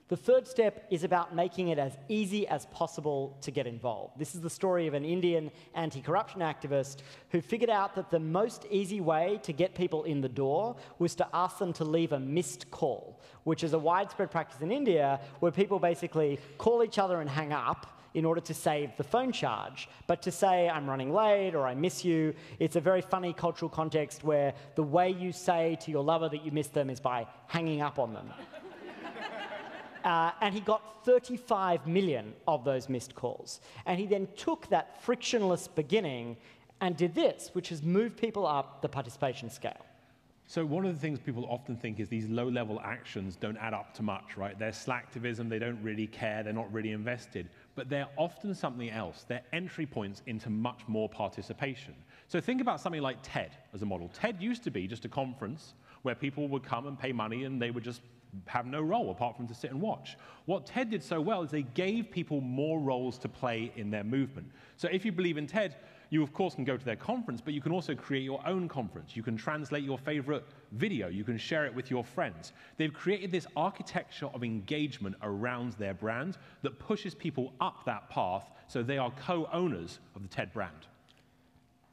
[0.09, 4.17] The third step is about making it as easy as possible to get involved.
[4.17, 6.99] This is the story of an Indian anti corruption activist
[7.31, 11.17] who figured out that the most easy way to get people in the door was
[11.17, 15.19] to ask them to leave a missed call, which is a widespread practice in India
[15.41, 19.33] where people basically call each other and hang up in order to save the phone
[19.33, 19.89] charge.
[20.07, 23.69] But to say, I'm running late or I miss you, it's a very funny cultural
[23.69, 27.27] context where the way you say to your lover that you miss them is by
[27.49, 28.31] hanging up on them.
[30.07, 33.61] Uh, and he got 35 million of those missed calls.
[33.87, 36.37] And he then took that frictionless beginning
[36.81, 39.85] and did this, which has moved people up the participation scale.
[40.47, 43.95] So one of the things people often think is these low-level actions don't add up
[43.95, 44.57] to much, right?
[44.57, 47.49] They're slacktivism, they don't really care, they're not really invested.
[47.75, 49.25] But they're often something else.
[49.27, 51.97] They're entry points into much more participation.
[52.29, 54.09] So think about something like TED as a model.
[54.15, 57.61] TED used to be just a conference where people would come and pay money and
[57.61, 58.03] they would just
[58.47, 60.17] have no role apart from to sit and watch.
[60.45, 64.05] What TED did so well is they gave people more roles to play in their
[64.05, 64.51] movement.
[64.77, 65.77] So if you believe in TED,
[66.11, 68.69] you of course can go to their conference, but you can also create your own
[68.69, 69.17] conference.
[69.17, 71.09] You can translate your favorite video.
[71.09, 72.53] You can share it with your friends.
[72.77, 78.51] They've created this architecture of engagement around their brand that pushes people up that path
[78.69, 80.87] so they are co-owners of the TED brand.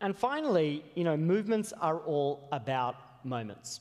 [0.02, 3.80] And finally, you know, movements are all about moments.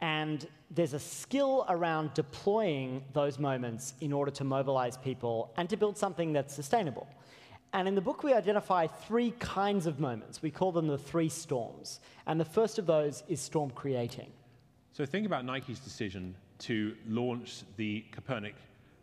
[0.00, 5.76] And there's a skill around deploying those moments in order to mobilize people and to
[5.76, 7.06] build something that's sustainable.
[7.72, 10.40] And in the book, we identify three kinds of moments.
[10.40, 12.00] We call them the three storms.
[12.26, 14.30] And the first of those is storm creating.
[14.92, 18.54] So think about Nike's decision to launch the Kaepernick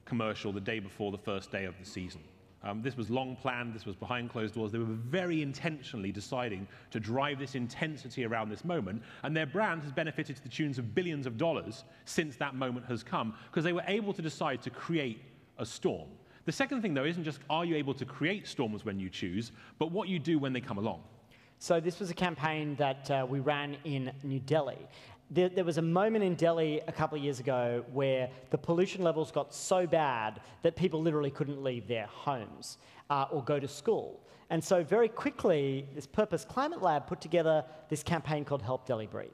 [0.06, 2.22] commercial the day before the first day of the season.
[2.66, 4.72] Um, this was long planned, this was behind closed doors.
[4.72, 9.84] They were very intentionally deciding to drive this intensity around this moment, and their brand
[9.84, 13.64] has benefited to the tunes of billions of dollars since that moment has come, because
[13.64, 15.22] they were able to decide to create
[15.60, 16.10] a storm.
[16.46, 19.52] The second thing, though, isn't just are you able to create storms when you choose,
[19.78, 21.04] but what you do when they come along.
[21.60, 24.78] So this was a campaign that uh, we ran in New Delhi.
[25.32, 29.04] There, there, was a moment in Delhi a couple of years ago where the pollution
[29.04, 32.78] levels got so bad that people literally couldn't leave their homes
[33.10, 34.22] uh, or go to school.
[34.52, 39.08] And so very quickly, this Purpose Climate Lab put together this campaign called Help Delhi
[39.08, 39.30] Breathe.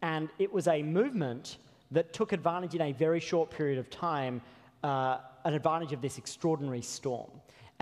[0.00, 1.58] And it was a movement
[1.90, 4.40] that took advantage in a very short period of time,
[4.84, 7.30] uh, an advantage of this extraordinary storm.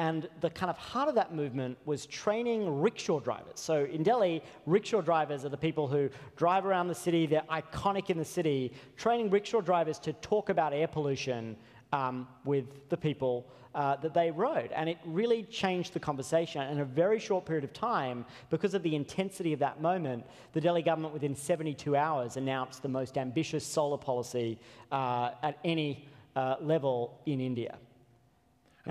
[0.01, 3.61] And the kind of heart of that movement was training rickshaw drivers.
[3.61, 8.09] So in Delhi, rickshaw drivers are the people who drive around the city, they're iconic
[8.09, 11.55] in the city, training rickshaw drivers to talk about air pollution
[11.92, 14.72] um, with the people uh, that they rode.
[14.72, 16.62] And it really changed the conversation.
[16.62, 20.24] In a very short period of time, because of the intensity of that moment,
[20.55, 24.59] the Delhi government within 72 hours announced the most ambitious solar policy
[24.90, 27.76] uh, at any uh, level in India.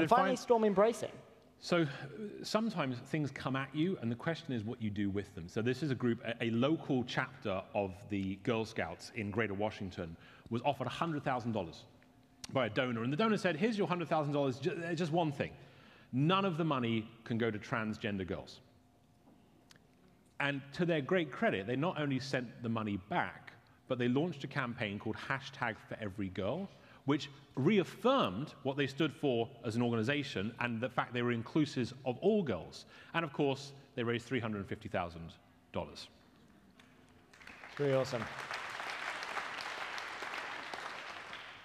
[0.02, 1.12] And, finally, storm embracing.
[1.62, 1.86] So uh,
[2.41, 5.50] sometimes things come at you, and the question is what you do with them.
[5.50, 9.54] So this is a group, a, a local chapter of the Girl Scouts in Greater
[9.54, 10.16] Washington
[10.50, 11.76] was offered $100,000
[12.54, 13.04] by a donor.
[13.04, 15.52] And the donor said, here's your $100,000, uh, just one thing.
[16.14, 18.62] None of the money can go to transgender girls.
[20.39, 23.52] And to their great credit, they not only sent the money back,
[23.89, 26.70] but they launched a campaign called Hashtag for Every Girl,
[27.10, 31.91] which reaffirmed what they stood for as an organization and the fact they were inclusive
[32.05, 32.86] of all girls.
[33.16, 36.07] And of course, they raised $350,000.
[37.78, 38.24] Very awesome.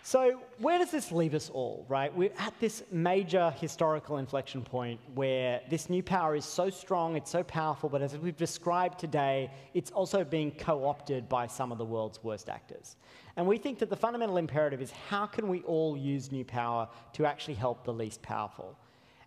[0.07, 2.15] So, where does this leave us all, right?
[2.15, 7.31] We're at this major historical inflection point where this new power is so strong, it's
[7.31, 11.79] so powerful, but as we've described today, it's also being co opted by some of
[11.79, 12.97] the world's worst actors.
[13.37, 16.87] And we think that the fundamental imperative is how can we all use new power
[17.15, 18.77] to actually help the least powerful?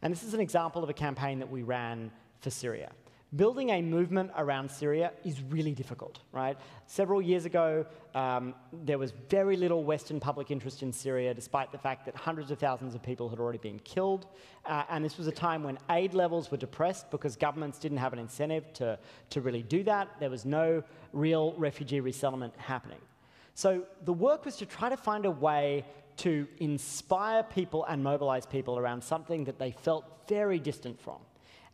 [0.04, 2.92] And this is an example of a campaign that we ran for Syria
[3.36, 6.58] building a movement around Syria is really difficult, right?
[6.86, 11.78] Several years ago, um, there was very little Western public interest in Syria, despite the
[11.78, 14.28] fact that hundreds of thousands of people had already been killed.
[14.66, 18.14] Uh, and this was a time when aid levels were depressed because governments didn't have
[18.14, 18.98] an incentive to,
[19.30, 20.08] to really do that.
[20.20, 23.00] There was no real refugee resettlement happening.
[23.56, 25.86] So the work was to try to find a way
[26.18, 31.18] to inspire people and mobilize people around something that they felt very distant from.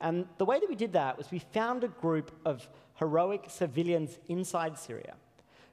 [0.02, 4.18] And the way that we did that was we found a group of heroic civilians
[4.28, 5.14] inside Syria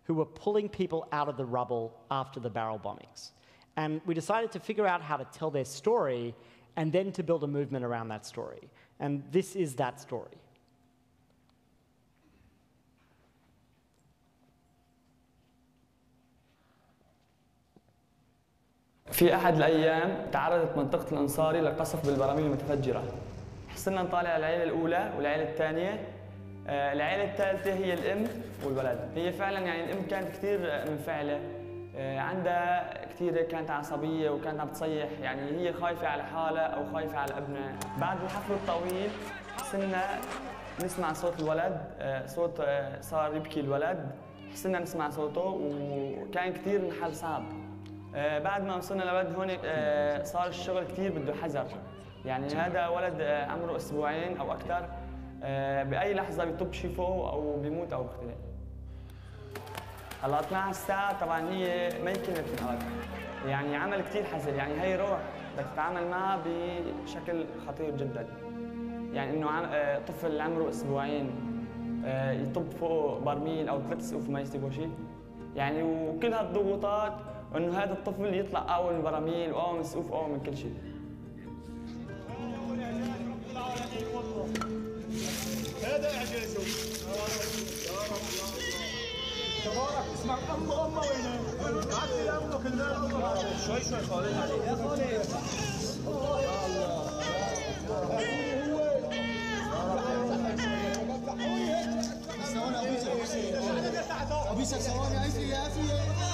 [0.06, 3.32] who were pulling people out of the rubble after the barrel bombings.
[3.78, 6.34] And we decided to figure out how to tell their story
[6.76, 8.70] and then to build a movement around that story.
[9.00, 10.38] And this is that story.
[19.12, 23.04] في أحد الأيام تعرضت منطقة الأنصاري لقصف بالبراميل المتفجرة
[23.75, 26.01] صرنا نطالع العيلة الأولى والعيلة الثانية.
[26.69, 28.25] آه، العيلة الثالثة هي الأم
[28.65, 29.09] والولد.
[29.15, 30.59] هي فعلا يعني الأم كانت كثير
[30.91, 31.41] منفعلة.
[31.97, 37.19] آه، عندها كثير كانت عصبية وكانت عم تصيح يعني هي خايفة على حالها أو خايفة
[37.19, 37.73] على أبنها.
[37.99, 39.11] بعد الحفل الطويل
[39.63, 40.03] صرنا
[40.85, 41.81] نسمع صوت الولد.
[42.01, 42.63] آه، صوت
[43.01, 44.11] صار يبكي الولد.
[44.55, 45.61] صرنا نسمع صوته
[46.21, 47.43] وكان كثير محل صعب.
[48.15, 49.49] بعد ما وصلنا لولد هون
[50.25, 51.67] صار الشغل كثير بده حذر.
[52.25, 54.89] يعني هذا ولد آه، عمره أسبوعين أو أكثر
[55.43, 58.37] آه، بأي لحظة بيطب شيء فوقه أو بيموت أو بيختنق
[60.23, 62.79] هلا 12 ساعه طبعا هي ما يمكن تنقال
[63.47, 65.19] يعني عمل كثير حزن يعني هي روح
[65.57, 66.41] بدك تتعامل معها
[67.05, 68.27] بشكل خطير جدا.
[69.13, 71.31] يعني إنه آه، طفل عمره أسبوعين
[72.31, 74.91] يطب فوق برميل أو ثلاث سقوف ما يستوي شيء
[75.57, 77.13] يعني وكل هالضغوطات
[77.55, 80.75] وانه هذا الطفل يطلع اقوى من البراميل واقوى من السقوف واقوى من كل شيء
[85.85, 86.61] هذا اعجازه
[89.65, 93.31] تبارك اسمك الله الله وينه عدي أمك المال
[93.67, 94.37] شوي شوي خالد
[94.67, 95.21] يا خالد
[104.51, 106.30] ابيسك ثواني عايز يا أخي.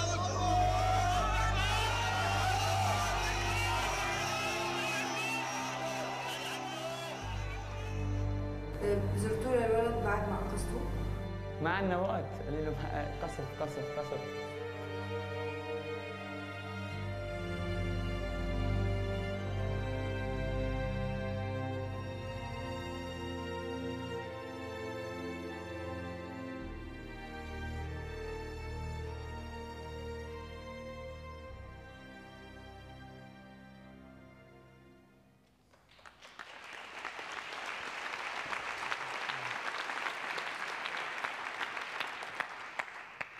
[9.16, 10.80] زرتوا الولد بعد ما انقذتوه
[11.62, 14.20] ما عندنا وقت قال قصف قصف قصف.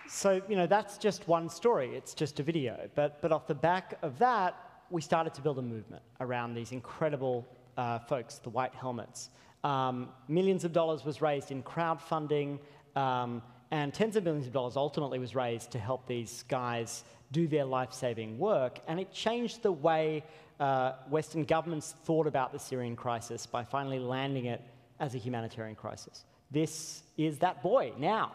[0.09, 1.95] So, you know, that's just one story.
[1.95, 2.89] It's just a video.
[2.95, 4.55] But, but off the back of that,
[4.89, 7.45] we started to build a movement around these incredible
[7.77, 9.29] uh, folks, the white helmets.
[9.63, 12.59] Um, millions of dollars was raised in crowdfunding,
[12.95, 13.41] um,
[13.71, 17.03] and tens of millions of dollars ultimately was raised to help these guys
[17.33, 18.79] do their life saving work.
[18.87, 20.23] And it changed the way
[20.59, 24.61] uh, Western governments thought about the Syrian crisis by finally landing it
[24.99, 26.23] as a humanitarian crisis.
[26.49, 28.31] This is that boy now.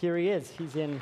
[0.00, 0.50] Here he is.
[0.50, 1.00] He's in.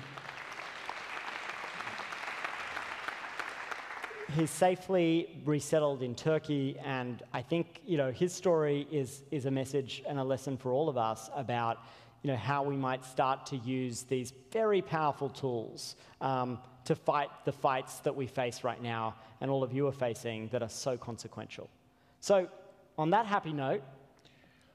[4.35, 9.51] He's safely resettled in Turkey, and I think you know his story is is a
[9.51, 11.79] message and a lesson for all of us about
[12.23, 17.31] you know how we might start to use these very powerful tools um, to fight
[17.47, 20.69] the fights that we face right now, and all of you are facing that are
[20.69, 21.71] so consequential.
[22.21, 22.47] So,
[22.99, 23.83] on that happy note,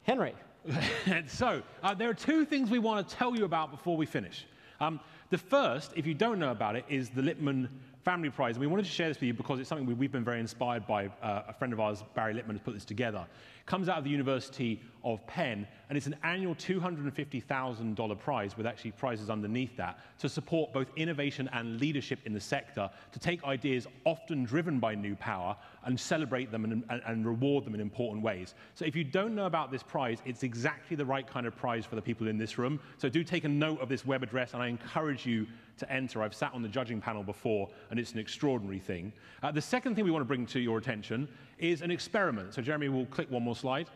[0.01, 0.34] Henry.
[1.28, 4.45] so, uh, there are two things we want to tell you about before we finish.
[4.80, 4.99] Um,
[5.30, 7.68] the first, if you don't know about it, is the Lipman
[8.03, 8.55] Family Prize.
[8.55, 10.39] And we wanted to share this with you because it's something we, have been very
[10.39, 11.08] inspired by.
[11.22, 13.26] Uh, a friend of ours, Barry Lipman, has put this together.
[13.60, 18.65] It comes out of the University of Penn, and it's an annual $250,000 prize with
[18.65, 23.43] actually prizes underneath that to support both innovation and leadership in the sector, to take
[23.45, 27.79] ideas often driven by new power and celebrate them and, and, and reward them in
[27.79, 28.53] important ways.
[28.73, 31.85] So if you don't know about this prize, it's exactly the right kind of prize
[31.85, 32.79] for the people in this room.
[32.97, 36.21] So do take a note of this web address, and I encourage you to enter.
[36.21, 39.13] I've sat on the judging panel before, and it's an extraordinary thing.
[39.41, 41.27] Uh, the second thing we want to bring to your attention
[41.59, 42.53] is an experiment.
[42.53, 43.89] So Jeremy will click one more slide.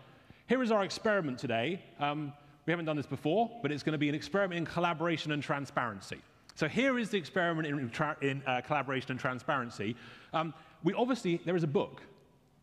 [0.51, 1.81] Here is our experiment today.
[1.97, 2.33] Um,
[2.65, 5.41] we haven't done this before, but it's going to be an experiment in collaboration and
[5.41, 6.17] transparency.
[6.55, 7.89] So here is the experiment in,
[8.21, 9.95] in uh, collaboration and transparency.
[10.33, 12.01] Um, we obviously, there is a book.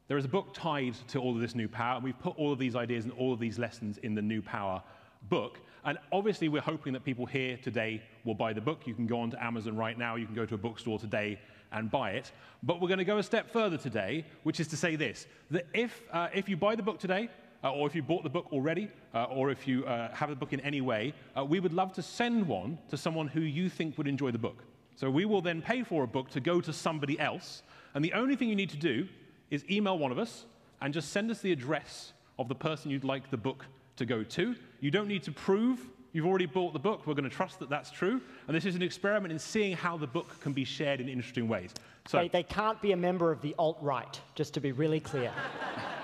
[0.06, 2.52] There is a book tied to all of this new power, and we've put all
[2.52, 4.82] of these ideas and all of these lessons in the new power
[5.30, 5.58] book.
[5.86, 8.86] And obviously, we're hoping that people here today will buy the book.
[8.86, 11.40] You can go on to Amazon right now, you can go to a bookstore today
[11.72, 12.32] and buy it.
[12.62, 15.66] But we're going to go a step further today, which is to say this that
[15.72, 17.30] if, uh, if you buy the book today,
[17.64, 20.36] uh, or if you bought the book already, uh, or if you uh, have the
[20.36, 23.68] book in any way, uh, we would love to send one to someone who you
[23.68, 24.64] think would enjoy the book.
[24.96, 27.62] So we will then pay for a book to go to somebody else.
[27.94, 29.08] And the only thing you need to do
[29.50, 30.44] is email one of us
[30.80, 33.64] and just send us the address of the person you'd like the book
[33.96, 34.54] to go to.
[34.80, 35.80] You don't need to prove
[36.12, 37.06] you've already bought the book.
[37.06, 38.20] We're going to trust that that's true.
[38.46, 41.48] And this is an experiment in seeing how the book can be shared in interesting
[41.48, 41.74] ways.
[42.06, 45.00] So, they, they can't be a member of the alt right, just to be really
[45.00, 45.32] clear.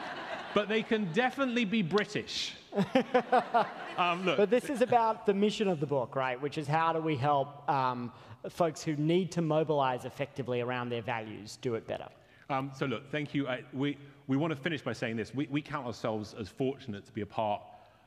[0.54, 2.54] but they can definitely be British.
[3.98, 6.40] um, but this is about the mission of the book, right?
[6.40, 8.12] Which is how do we help um,
[8.48, 12.08] folks who need to mobilize effectively around their values do it better?
[12.50, 13.46] Um, so, look, thank you.
[13.46, 13.96] Uh, we,
[14.26, 15.34] we want to finish by saying this.
[15.34, 17.62] We, we count ourselves as fortunate to be a part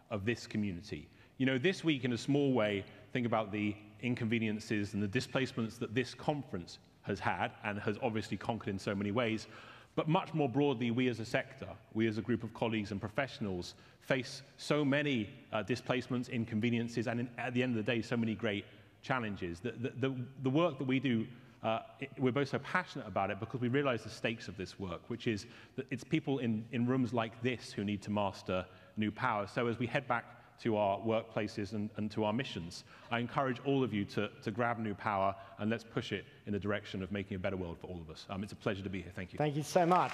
[0.09, 1.07] of this community.
[1.37, 5.77] You know, this week, in a small way, think about the inconveniences and the displacements
[5.77, 9.47] that this conference has had and has obviously conquered in so many ways.
[9.97, 13.01] But much more broadly, we as a sector, we as a group of colleagues and
[13.01, 18.03] professionals face so many uh, displacements, inconveniences, and in, at the end of the day,
[18.03, 18.63] so many great
[19.01, 19.59] challenges.
[19.59, 21.25] The, the, the, work that we do,
[21.63, 24.79] uh, it, we're both so passionate about it because we realize the stakes of this
[24.79, 28.67] work, which is that it's people in, in rooms like this who need to master
[28.97, 29.47] new power.
[29.47, 33.59] So as we head back to our workplaces and, and to our missions, I encourage
[33.65, 37.03] all of you to, to grab new power and let's push it in the direction
[37.03, 38.25] of making a better world for all of us.
[38.29, 39.11] Um, it's a pleasure to be here.
[39.15, 39.37] Thank you.
[39.37, 40.13] Thank you so much.